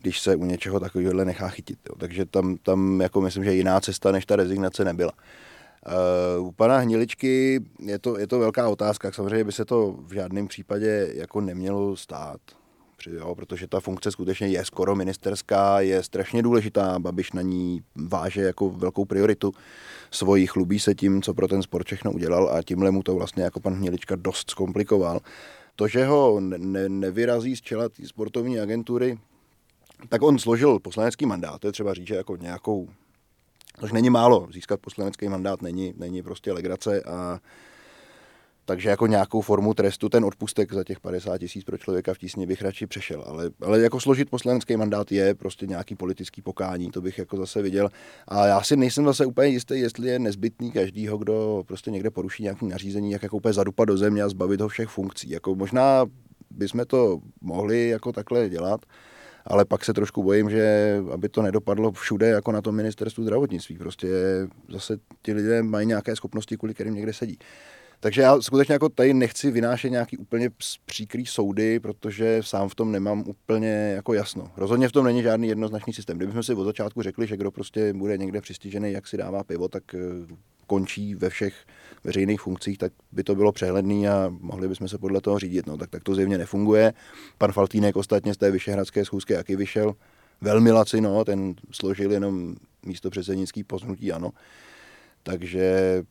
když 0.00 0.20
se 0.20 0.36
u 0.36 0.44
něčeho 0.44 0.80
takového 0.80 1.24
nechá 1.24 1.48
chytit. 1.48 1.78
Jo. 1.88 1.94
Takže 1.98 2.26
tam, 2.26 2.56
tam 2.56 3.00
jako 3.00 3.20
myslím, 3.20 3.44
že 3.44 3.54
jiná 3.54 3.80
cesta 3.80 4.12
než 4.12 4.26
ta 4.26 4.36
rezignace 4.36 4.84
nebyla. 4.84 5.12
Uh, 6.38 6.46
u 6.46 6.52
pana 6.52 6.78
Hniličky 6.78 7.60
je 7.78 7.98
to, 7.98 8.18
je 8.18 8.26
to 8.26 8.38
velká 8.38 8.68
otázka. 8.68 9.12
Samozřejmě 9.12 9.44
by 9.44 9.52
se 9.52 9.64
to 9.64 9.96
v 10.06 10.12
žádném 10.12 10.48
případě 10.48 11.10
jako 11.14 11.40
nemělo 11.40 11.96
stát 11.96 12.40
jo, 13.06 13.34
protože 13.34 13.66
ta 13.66 13.80
funkce 13.80 14.10
skutečně 14.10 14.46
je 14.46 14.64
skoro 14.64 14.96
ministerská, 14.96 15.80
je 15.80 16.02
strašně 16.02 16.42
důležitá, 16.42 16.98
Babiš 16.98 17.32
na 17.32 17.42
ní 17.42 17.82
váže 17.94 18.42
jako 18.42 18.70
velkou 18.70 19.04
prioritu. 19.04 19.52
Svojí, 20.10 20.46
chlubí 20.46 20.78
se 20.78 20.94
tím, 20.94 21.22
co 21.22 21.34
pro 21.34 21.48
ten 21.48 21.62
sport 21.62 21.86
všechno 21.86 22.12
udělal 22.12 22.50
a 22.52 22.62
tímhle 22.62 22.90
mu 22.90 23.02
to 23.02 23.14
vlastně 23.14 23.42
jako 23.42 23.60
pan 23.60 23.74
Hnělička 23.74 24.16
dost 24.16 24.50
zkomplikoval. 24.50 25.20
To, 25.76 25.88
že 25.88 26.04
ho 26.04 26.40
ne, 26.40 26.88
nevyrazí 26.88 27.56
z 27.56 27.60
čela 27.60 27.88
té 27.88 28.06
sportovní 28.06 28.60
agentury, 28.60 29.18
tak 30.08 30.22
on 30.22 30.38
složil 30.38 30.78
poslanecký 30.78 31.26
mandát, 31.26 31.60
to 31.60 31.66
je 31.66 31.72
třeba 31.72 31.94
říct, 31.94 32.06
že 32.06 32.14
jako 32.14 32.36
nějakou, 32.36 32.88
což 33.80 33.92
není 33.92 34.10
málo, 34.10 34.48
získat 34.52 34.80
poslanecký 34.80 35.28
mandát 35.28 35.62
není, 35.62 35.94
není 35.96 36.22
prostě 36.22 36.52
legrace 36.52 37.02
a 37.02 37.40
takže 38.64 38.88
jako 38.88 39.06
nějakou 39.06 39.40
formu 39.40 39.74
trestu 39.74 40.08
ten 40.08 40.24
odpustek 40.24 40.72
za 40.72 40.84
těch 40.84 41.00
50 41.00 41.38
tisíc 41.38 41.64
pro 41.64 41.78
člověka 41.78 42.14
v 42.14 42.18
tísni 42.18 42.46
bych 42.46 42.62
radši 42.62 42.86
přešel. 42.86 43.24
Ale, 43.26 43.50
ale 43.60 43.80
jako 43.80 44.00
složit 44.00 44.30
poslanecký 44.30 44.76
mandát 44.76 45.12
je 45.12 45.34
prostě 45.34 45.66
nějaký 45.66 45.94
politický 45.94 46.42
pokání, 46.42 46.90
to 46.90 47.00
bych 47.00 47.18
jako 47.18 47.36
zase 47.36 47.62
viděl. 47.62 47.88
A 48.28 48.46
já 48.46 48.62
si 48.62 48.76
nejsem 48.76 49.04
zase 49.04 49.26
úplně 49.26 49.48
jistý, 49.48 49.80
jestli 49.80 50.08
je 50.08 50.18
nezbytný 50.18 50.72
každýho, 50.72 51.18
kdo 51.18 51.64
prostě 51.66 51.90
někde 51.90 52.10
poruší 52.10 52.42
nějaký 52.42 52.66
nařízení, 52.66 53.10
jak 53.10 53.22
jako 53.22 53.36
úplně 53.36 53.52
zadupat 53.52 53.88
do 53.88 53.96
země 53.96 54.22
a 54.22 54.28
zbavit 54.28 54.60
ho 54.60 54.68
všech 54.68 54.88
funkcí. 54.88 55.30
Jako 55.30 55.54
možná 55.54 56.06
bychom 56.50 56.84
to 56.86 57.20
mohli 57.40 57.88
jako 57.88 58.12
takhle 58.12 58.48
dělat, 58.48 58.80
ale 59.44 59.64
pak 59.64 59.84
se 59.84 59.92
trošku 59.92 60.22
bojím, 60.22 60.50
že 60.50 60.96
aby 61.12 61.28
to 61.28 61.42
nedopadlo 61.42 61.92
všude 61.92 62.28
jako 62.28 62.52
na 62.52 62.62
tom 62.62 62.74
ministerstvu 62.74 63.22
zdravotnictví. 63.22 63.78
Prostě 63.78 64.08
zase 64.68 64.96
ti 65.22 65.32
lidé 65.32 65.62
mají 65.62 65.86
nějaké 65.86 66.16
schopnosti, 66.16 66.56
kvůli 66.56 66.74
kterým 66.74 66.94
někde 66.94 67.12
sedí. 67.12 67.38
Takže 68.00 68.22
já 68.22 68.40
skutečně 68.40 68.72
jako 68.72 68.88
tady 68.88 69.14
nechci 69.14 69.50
vynášet 69.50 69.90
nějaký 69.90 70.16
úplně 70.16 70.50
příkrý 70.84 71.26
soudy, 71.26 71.80
protože 71.80 72.38
sám 72.40 72.68
v 72.68 72.74
tom 72.74 72.92
nemám 72.92 73.24
úplně 73.26 73.92
jako 73.94 74.14
jasno. 74.14 74.50
Rozhodně 74.56 74.88
v 74.88 74.92
tom 74.92 75.04
není 75.04 75.22
žádný 75.22 75.48
jednoznačný 75.48 75.92
systém. 75.92 76.16
Kdybychom 76.16 76.42
si 76.42 76.54
od 76.54 76.64
začátku 76.64 77.02
řekli, 77.02 77.26
že 77.26 77.36
kdo 77.36 77.50
prostě 77.50 77.92
bude 77.92 78.18
někde 78.18 78.40
přistižený, 78.40 78.92
jak 78.92 79.06
si 79.06 79.16
dává 79.16 79.44
pivo, 79.44 79.68
tak 79.68 79.94
eh, 79.94 79.98
končí 80.66 81.14
ve 81.14 81.30
všech 81.30 81.54
veřejných 82.04 82.40
funkcích, 82.40 82.78
tak 82.78 82.92
by 83.12 83.24
to 83.24 83.34
bylo 83.34 83.52
přehledný 83.52 84.08
a 84.08 84.32
mohli 84.40 84.68
bychom 84.68 84.88
se 84.88 84.98
podle 84.98 85.20
toho 85.20 85.38
řídit. 85.38 85.66
No, 85.66 85.76
tak, 85.76 85.90
tak 85.90 86.02
to 86.02 86.14
zjevně 86.14 86.38
nefunguje. 86.38 86.92
Pan 87.38 87.52
Faltýnek 87.52 87.96
ostatně 87.96 88.34
z 88.34 88.36
té 88.36 88.50
vyšehradské 88.50 89.04
schůzky 89.04 89.32
jaký 89.32 89.56
vyšel 89.56 89.94
velmi 90.40 90.72
lacino, 90.72 91.24
ten 91.24 91.54
složil 91.72 92.12
jenom 92.12 92.56
místo 92.86 93.10
předsednický 93.10 93.64
poznutí, 93.64 94.12
ano. 94.12 94.30
Takže 95.22 96.02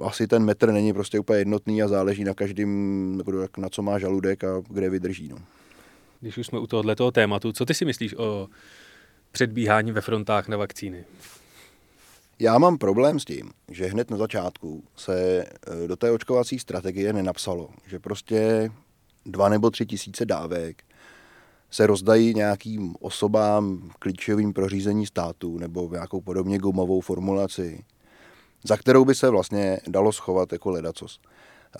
asi 0.00 0.26
ten 0.26 0.44
metr 0.44 0.72
není 0.72 0.92
prostě 0.92 1.18
úplně 1.20 1.38
jednotný 1.38 1.82
a 1.82 1.88
záleží 1.88 2.24
na 2.24 2.34
každém, 2.34 3.22
na 3.58 3.68
co 3.68 3.82
má 3.82 3.98
žaludek 3.98 4.44
a 4.44 4.62
kde 4.68 4.90
vydrží. 4.90 5.28
No. 5.28 5.36
Když 6.20 6.38
už 6.38 6.46
jsme 6.46 6.58
u 6.58 6.66
tohoto 6.66 7.10
tématu, 7.10 7.52
co 7.52 7.64
ty 7.64 7.74
si 7.74 7.84
myslíš 7.84 8.14
o 8.18 8.48
předbíhání 9.32 9.92
ve 9.92 10.00
frontách 10.00 10.48
na 10.48 10.56
vakcíny? 10.56 11.04
Já 12.38 12.58
mám 12.58 12.78
problém 12.78 13.20
s 13.20 13.24
tím, 13.24 13.50
že 13.70 13.86
hned 13.86 14.10
na 14.10 14.16
začátku 14.16 14.84
se 14.96 15.42
e, 15.42 15.88
do 15.88 15.96
té 15.96 16.10
očkovací 16.10 16.58
strategie 16.58 17.12
nenapsalo, 17.12 17.68
že 17.86 17.98
prostě 17.98 18.70
dva 19.26 19.48
nebo 19.48 19.70
tři 19.70 19.86
tisíce 19.86 20.24
dávek 20.26 20.82
se 21.70 21.86
rozdají 21.86 22.34
nějakým 22.34 22.94
osobám 23.00 23.90
klíčovým 23.98 24.52
pro 24.52 24.68
řízení 24.68 25.06
státu 25.06 25.58
nebo 25.58 25.88
v 25.88 25.92
nějakou 25.92 26.20
podobně 26.20 26.58
gumovou 26.58 27.00
formulaci 27.00 27.84
za 28.66 28.76
kterou 28.76 29.04
by 29.04 29.14
se 29.14 29.30
vlastně 29.30 29.80
dalo 29.88 30.12
schovat 30.12 30.52
jako 30.52 30.70
ledacos. 30.70 31.20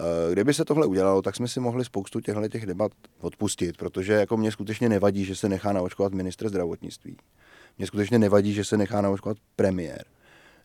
Eh, 0.01 0.33
kdyby 0.33 0.55
se 0.55 0.65
tohle 0.65 0.87
udělalo, 0.87 1.23
tak 1.23 1.37
jsme 1.37 1.49
si 1.49 1.61
mohli 1.61 1.85
spoustu 1.85 2.21
těchto 2.21 2.49
těch 2.49 2.67
debat 2.67 2.93
odpustit, 3.21 3.77
protože 3.77 4.13
jako 4.13 4.37
mě 4.37 4.53
skutečně 4.53 4.89
nevadí, 4.89 5.25
že 5.25 5.37
se 5.37 5.49
nechá 5.49 5.73
naočkovat 5.73 6.13
ministr 6.13 6.49
zdravotnictví. 6.49 7.17
Mně 7.79 7.87
skutečně 7.87 8.19
nevadí, 8.19 8.53
že 8.53 8.65
se 8.65 8.77
nechá 8.77 9.01
naočkovat 9.01 9.37
premiér. 9.57 10.05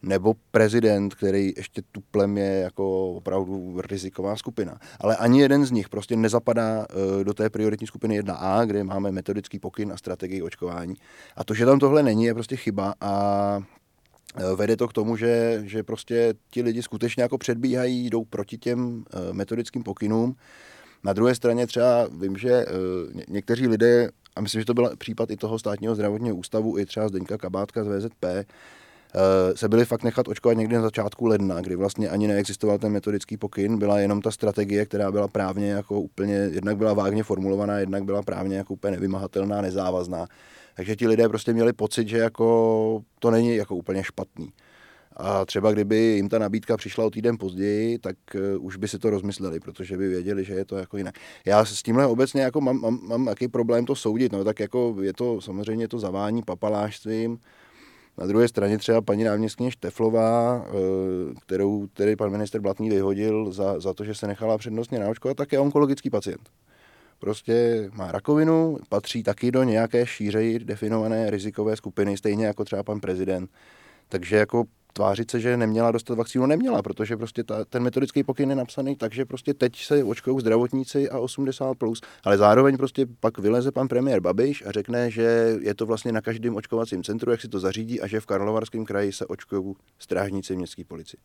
nebo 0.03 0.33
prezident, 0.51 1.15
který 1.15 1.53
ještě 1.57 1.81
tuplem 1.91 2.37
je 2.37 2.59
jako 2.59 3.13
opravdu 3.13 3.81
riziková 3.81 4.35
skupina. 4.35 4.79
Ale 4.99 5.17
ani 5.17 5.41
jeden 5.41 5.65
z 5.65 5.71
nich 5.71 5.89
prostě 5.89 6.15
nezapadá 6.15 6.85
eh, 6.89 7.23
do 7.23 7.33
té 7.33 7.49
prioritní 7.49 7.87
skupiny 7.87 8.21
1A, 8.21 8.65
kde 8.65 8.83
máme 8.83 9.11
metodický 9.11 9.59
pokyn 9.59 9.91
a 9.91 9.97
strategii 9.97 10.41
očkování. 10.41 10.95
A 11.35 11.43
to, 11.43 11.53
že 11.53 11.65
tam 11.65 11.79
tohle 11.79 12.03
není, 12.03 12.25
je 12.25 12.33
prostě 12.33 12.55
chyba 12.55 12.93
a 13.01 13.59
vede 14.55 14.77
to 14.77 14.87
k 14.87 14.93
tomu, 14.93 15.17
že, 15.17 15.61
že 15.65 15.83
prostě 15.83 16.33
ti 16.49 16.61
lidi 16.61 16.83
skutečně 16.83 17.23
jako 17.23 17.37
předbíhají, 17.37 18.09
jdou 18.09 18.25
proti 18.25 18.57
těm 18.57 19.03
eh, 19.13 19.33
metodickým 19.33 19.83
pokynům. 19.83 20.35
Na 21.03 21.13
druhé 21.13 21.35
straně 21.35 21.67
třeba 21.67 22.07
vím, 22.19 22.37
že 22.37 22.65
někteří 23.27 23.67
lidé, 23.67 24.09
a 24.35 24.41
myslím, 24.41 24.61
že 24.61 24.65
to 24.65 24.73
byl 24.73 24.91
případ 24.97 25.31
i 25.31 25.37
toho 25.37 25.59
státního 25.59 25.95
zdravotního 25.95 26.35
ústavu, 26.35 26.77
i 26.77 26.85
třeba 26.85 27.07
Zdeňka 27.07 27.37
Kabátka 27.37 27.83
z 27.83 27.87
VZP, 27.87 28.25
Eh, 29.15 29.57
se 29.57 29.69
byli 29.69 29.85
fakt 29.85 30.03
nechat 30.03 30.27
očkovat 30.27 30.57
někdy 30.57 30.75
na 30.75 30.81
začátku 30.81 31.25
ledna, 31.25 31.61
kdy 31.61 31.75
vlastně 31.75 32.09
ani 32.09 32.27
neexistoval 32.27 32.77
ten 32.77 32.91
metodický 32.91 33.37
pokyn, 33.37 33.77
byla 33.77 33.99
jenom 33.99 34.21
ta 34.21 34.31
strategie, 34.31 34.85
která 34.85 35.11
byla 35.11 35.27
právně 35.27 35.71
jako 35.71 36.01
úplně, 36.01 36.33
jednak 36.33 36.77
byla 36.77 36.93
vágně 36.93 37.23
formulovaná, 37.23 37.79
jednak 37.79 38.03
byla 38.03 38.21
právně 38.21 38.57
jako 38.57 38.73
úplně 38.73 38.91
nevymahatelná, 38.91 39.61
nezávazná. 39.61 40.27
Takže 40.75 40.95
ti 40.95 41.07
lidé 41.07 41.29
prostě 41.29 41.53
měli 41.53 41.73
pocit, 41.73 42.07
že 42.07 42.17
jako 42.17 43.01
to 43.19 43.31
není 43.31 43.55
jako 43.55 43.75
úplně 43.75 44.03
špatný. 44.03 44.49
A 45.17 45.45
třeba 45.45 45.71
kdyby 45.71 45.97
jim 45.97 46.29
ta 46.29 46.39
nabídka 46.39 46.77
přišla 46.77 47.05
o 47.05 47.09
týden 47.09 47.37
později, 47.37 47.99
tak 47.99 48.15
uh, 48.35 48.65
už 48.65 48.75
by 48.77 48.87
si 48.87 48.99
to 48.99 49.09
rozmysleli, 49.09 49.59
protože 49.59 49.97
by 49.97 50.07
věděli, 50.07 50.43
že 50.43 50.53
je 50.53 50.65
to 50.65 50.77
jako 50.77 50.97
jinak. 50.97 51.15
Já 51.45 51.65
s 51.65 51.83
tímhle 51.83 52.07
obecně 52.07 52.41
jako 52.41 52.61
mám, 52.61 52.81
mám, 52.81 52.99
mám 53.03 53.27
jaký 53.27 53.47
problém 53.47 53.85
to 53.85 53.95
soudit, 53.95 54.31
no 54.31 54.43
tak 54.43 54.59
jako 54.59 54.95
je 55.01 55.13
to 55.13 55.41
samozřejmě 55.41 55.87
to 55.87 55.99
zavání 55.99 56.43
papalášstvím, 56.43 57.39
na 58.17 58.27
druhé 58.27 58.47
straně 58.47 58.77
třeba 58.77 59.01
paní 59.01 59.23
náměstkyně 59.23 59.71
Šteflová, 59.71 60.65
eh, 60.67 60.71
kterou 61.45 61.87
který 61.87 62.15
pan 62.15 62.29
minister 62.29 62.61
Blatný 62.61 62.89
vyhodil 62.89 63.51
za, 63.51 63.79
za 63.79 63.93
to, 63.93 64.05
že 64.05 64.15
se 64.15 64.27
nechala 64.27 64.57
přednostně 64.57 64.99
naočkovat, 64.99 65.37
tak 65.37 65.51
je 65.51 65.59
onkologický 65.59 66.09
pacient. 66.09 66.49
Prostě 67.21 67.89
má 67.93 68.11
rakovinu, 68.11 68.77
patří 68.89 69.23
taky 69.23 69.51
do 69.51 69.63
nějaké 69.63 70.05
šířeji 70.05 70.59
definované 70.59 71.29
rizikové 71.29 71.75
skupiny, 71.75 72.17
stejně 72.17 72.45
jako 72.45 72.65
třeba 72.65 72.83
pan 72.83 72.99
prezident. 72.99 73.49
Takže 74.09 74.35
jako 74.35 74.63
tvářit 74.93 75.31
se, 75.31 75.39
že 75.39 75.57
neměla 75.57 75.91
dostat 75.91 76.15
vakcínu, 76.15 76.45
neměla, 76.45 76.81
protože 76.81 77.17
prostě 77.17 77.43
ta, 77.43 77.65
ten 77.65 77.83
metodický 77.83 78.23
pokyn 78.23 78.49
je 78.49 78.55
napsaný 78.55 78.95
tak, 78.95 79.13
že 79.13 79.25
prostě 79.25 79.53
teď 79.53 79.83
se 79.83 80.03
očkují 80.03 80.39
zdravotníci 80.39 81.09
a 81.09 81.19
80+, 81.19 81.75
plus, 81.75 82.01
ale 82.23 82.37
zároveň 82.37 82.77
prostě 82.77 83.05
pak 83.19 83.37
vyleze 83.37 83.71
pan 83.71 83.87
premiér 83.87 84.19
Babiš 84.19 84.63
a 84.65 84.71
řekne, 84.71 85.11
že 85.11 85.57
je 85.61 85.75
to 85.75 85.85
vlastně 85.85 86.11
na 86.11 86.21
každém 86.21 86.55
očkovacím 86.55 87.03
centru, 87.03 87.31
jak 87.31 87.41
si 87.41 87.47
to 87.47 87.59
zařídí 87.59 88.01
a 88.01 88.07
že 88.07 88.19
v 88.19 88.25
Karlovarském 88.25 88.85
kraji 88.85 89.13
se 89.13 89.25
očkují 89.25 89.75
strážníci 89.99 90.55
městské 90.55 90.83
policie. 90.83 91.19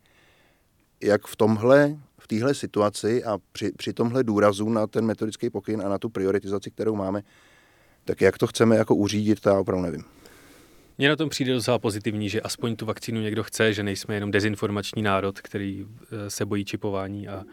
Jak 1.03 1.27
v 1.27 1.35
tomhle, 1.35 1.97
v 2.27 2.35
téhle 2.35 2.53
situaci 2.53 3.23
a 3.23 3.37
při, 3.51 3.71
při 3.71 3.93
tomhle 3.93 4.23
důrazu 4.23 4.69
na 4.69 4.87
ten 4.87 5.05
metodický 5.05 5.49
pokyn 5.49 5.81
a 5.85 5.89
na 5.89 5.97
tu 5.97 6.09
prioritizaci, 6.09 6.71
kterou 6.71 6.95
máme, 6.95 7.21
tak 8.05 8.21
jak 8.21 8.37
to 8.37 8.47
chceme 8.47 8.75
jako 8.75 8.95
uřídit, 8.95 9.39
to 9.39 9.49
já 9.49 9.59
opravdu 9.59 9.83
nevím. 9.83 10.03
Mně 10.97 11.09
na 11.09 11.15
tom 11.15 11.29
přijde 11.29 11.53
docela 11.53 11.79
pozitivní, 11.79 12.29
že 12.29 12.41
aspoň 12.41 12.75
tu 12.75 12.85
vakcínu 12.85 13.21
někdo 13.21 13.43
chce, 13.43 13.73
že 13.73 13.83
nejsme 13.83 14.15
jenom 14.15 14.31
dezinformační 14.31 15.01
národ, 15.01 15.41
který 15.41 15.85
eh, 15.85 16.29
se 16.29 16.45
bojí 16.45 16.65
čipování 16.65 17.27
a 17.27 17.43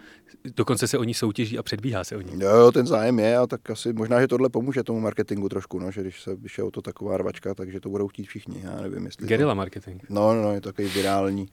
dokonce 0.44 0.88
se 0.88 0.98
o 0.98 1.04
ní 1.04 1.14
soutěží 1.14 1.58
a 1.58 1.62
předbíhá 1.62 2.04
se 2.04 2.16
o 2.16 2.20
ní. 2.20 2.32
Jo, 2.38 2.72
ten 2.72 2.87
zájem 2.87 3.18
je 3.18 3.37
a 3.37 3.46
tak 3.46 3.70
asi 3.70 3.92
možná, 3.92 4.20
že 4.20 4.28
tohle 4.28 4.48
pomůže 4.48 4.82
tomu 4.82 5.00
marketingu 5.00 5.48
trošku, 5.48 5.78
no, 5.78 5.90
že 5.90 6.00
když 6.00 6.22
se 6.22 6.37
když 6.37 6.58
je 6.58 6.64
o 6.64 6.70
to 6.70 6.82
taková 6.82 7.16
rvačka, 7.16 7.54
takže 7.54 7.80
to 7.80 7.88
budou 7.88 8.08
chtít 8.08 8.24
všichni, 8.24 8.60
já 8.64 8.80
nevím, 8.80 9.04
jestli... 9.04 9.26
Gerilla 9.26 9.52
to... 9.52 9.56
marketing. 9.56 10.02
No, 10.08 10.34
no, 10.34 10.42
no, 10.42 10.52
je 10.52 10.60
to 10.60 10.68
takový 10.68 10.88
virální, 10.88 11.48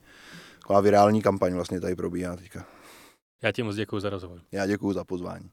taková 0.59 0.81
virální 0.81 1.21
kampaň 1.21 1.53
vlastně 1.53 1.79
tady 1.81 1.95
probíhá 1.95 2.35
teďka. 2.35 2.65
Já 3.43 3.51
ti 3.51 3.63
moc 3.63 3.75
děkuji 3.75 3.99
za 3.99 4.09
rozhovor. 4.09 4.39
Já 4.51 4.67
děkuji 4.67 4.93
za 4.93 5.03
pozvání. 5.03 5.49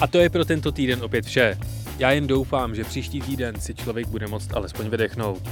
A 0.00 0.06
to 0.06 0.18
je 0.18 0.30
pro 0.30 0.44
tento 0.44 0.72
týden 0.72 1.02
opět 1.02 1.24
vše. 1.24 1.58
Já 1.98 2.10
jen 2.10 2.26
doufám, 2.26 2.74
že 2.74 2.84
příští 2.84 3.20
týden 3.20 3.60
si 3.60 3.74
člověk 3.74 4.08
bude 4.08 4.26
moct 4.26 4.54
alespoň 4.54 4.88
vydechnout. 4.88 5.42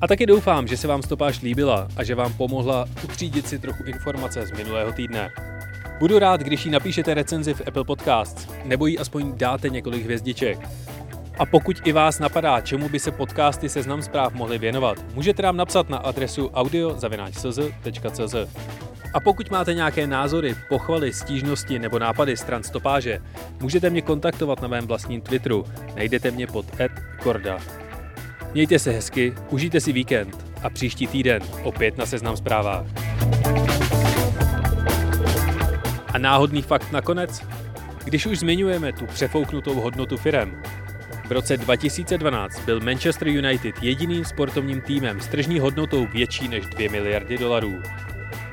A 0.00 0.06
taky 0.06 0.26
doufám, 0.26 0.66
že 0.66 0.76
se 0.76 0.88
vám 0.88 1.02
stopáž 1.02 1.42
líbila 1.42 1.88
a 1.96 2.04
že 2.04 2.14
vám 2.14 2.34
pomohla 2.34 2.86
utřídit 3.04 3.48
si 3.48 3.58
trochu 3.58 3.84
informace 3.84 4.46
z 4.46 4.52
minulého 4.52 4.92
týdne. 4.92 5.30
Budu 5.98 6.18
rád, 6.18 6.40
když 6.40 6.66
ji 6.66 6.72
napíšete 6.72 7.14
recenzi 7.14 7.54
v 7.54 7.62
Apple 7.66 7.84
Podcasts, 7.84 8.48
nebo 8.64 8.86
jí 8.86 8.98
aspoň 8.98 9.32
dáte 9.36 9.68
několik 9.68 10.04
hvězdiček. 10.04 10.58
A 11.38 11.46
pokud 11.46 11.76
i 11.84 11.92
vás 11.92 12.18
napadá, 12.18 12.60
čemu 12.60 12.88
by 12.88 13.00
se 13.00 13.10
podcasty 13.10 13.68
Seznam 13.68 14.02
zpráv 14.02 14.32
mohly 14.32 14.58
věnovat, 14.58 14.98
můžete 15.14 15.42
nám 15.42 15.56
napsat 15.56 15.88
na 15.88 15.98
adresu 15.98 16.48
audio.cz.cz. 16.48 18.34
A 19.14 19.20
pokud 19.20 19.50
máte 19.50 19.74
nějaké 19.74 20.06
názory, 20.06 20.54
pochvaly, 20.68 21.12
stížnosti 21.12 21.78
nebo 21.78 21.98
nápady 21.98 22.36
stran 22.36 22.62
stopáže, 22.62 23.18
můžete 23.60 23.90
mě 23.90 24.02
kontaktovat 24.02 24.62
na 24.62 24.68
mém 24.68 24.86
vlastním 24.86 25.20
Twitteru. 25.20 25.64
Najdete 25.96 26.30
mě 26.30 26.46
pod 26.46 26.66
@korda. 27.22 27.58
Mějte 28.54 28.78
se 28.78 28.90
hezky, 28.90 29.34
užijte 29.50 29.80
si 29.80 29.92
víkend 29.92 30.46
a 30.62 30.70
příští 30.70 31.06
týden 31.06 31.42
opět 31.62 31.98
na 31.98 32.06
Seznam 32.06 32.36
zprávách. 32.36 32.86
A 36.16 36.18
náhodný 36.18 36.62
fakt 36.62 36.92
nakonec? 36.92 37.42
Když 38.04 38.26
už 38.26 38.38
zmiňujeme 38.38 38.92
tu 38.92 39.06
přefouknutou 39.06 39.74
hodnotu 39.74 40.16
firem, 40.16 40.62
v 41.28 41.32
roce 41.32 41.56
2012 41.56 42.60
byl 42.60 42.80
Manchester 42.80 43.28
United 43.28 43.74
jediným 43.82 44.24
sportovním 44.24 44.80
týmem 44.80 45.20
s 45.20 45.26
tržní 45.26 45.58
hodnotou 45.58 46.06
větší 46.06 46.48
než 46.48 46.66
2 46.66 46.90
miliardy 46.90 47.38
dolarů. 47.38 47.74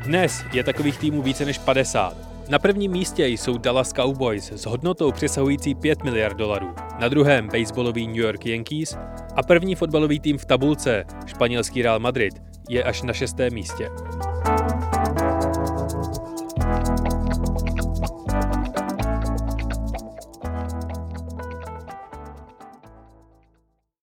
Dnes 0.06 0.46
je 0.54 0.64
takových 0.64 0.98
týmů 0.98 1.22
více 1.22 1.46
než 1.46 1.58
50. 1.58 2.18
Na 2.50 2.60
prvním 2.60 2.92
místě 2.92 3.28
jsou 3.28 3.58
Dallas 3.58 3.94
Cowboys 3.94 4.52
s 4.52 4.66
hodnotou 4.66 5.12
přesahující 5.12 5.76
5 5.76 6.04
miliard 6.04 6.38
dolarů. 6.38 6.76
Na 7.00 7.08
druhém 7.08 7.48
baseballový 7.48 8.08
New 8.08 8.18
York 8.18 8.46
Yankees 8.46 8.98
a 9.36 9.44
první 9.44 9.76
fotbalový 9.76 10.20
tým 10.20 10.38
v 10.38 10.46
tabulce, 10.46 11.06
španělský 11.26 11.82
Real 11.82 12.00
Madrid, 12.00 12.34
je 12.70 12.84
až 12.84 13.02
na 13.02 13.14
šestém 13.14 13.54
místě. 13.54 13.90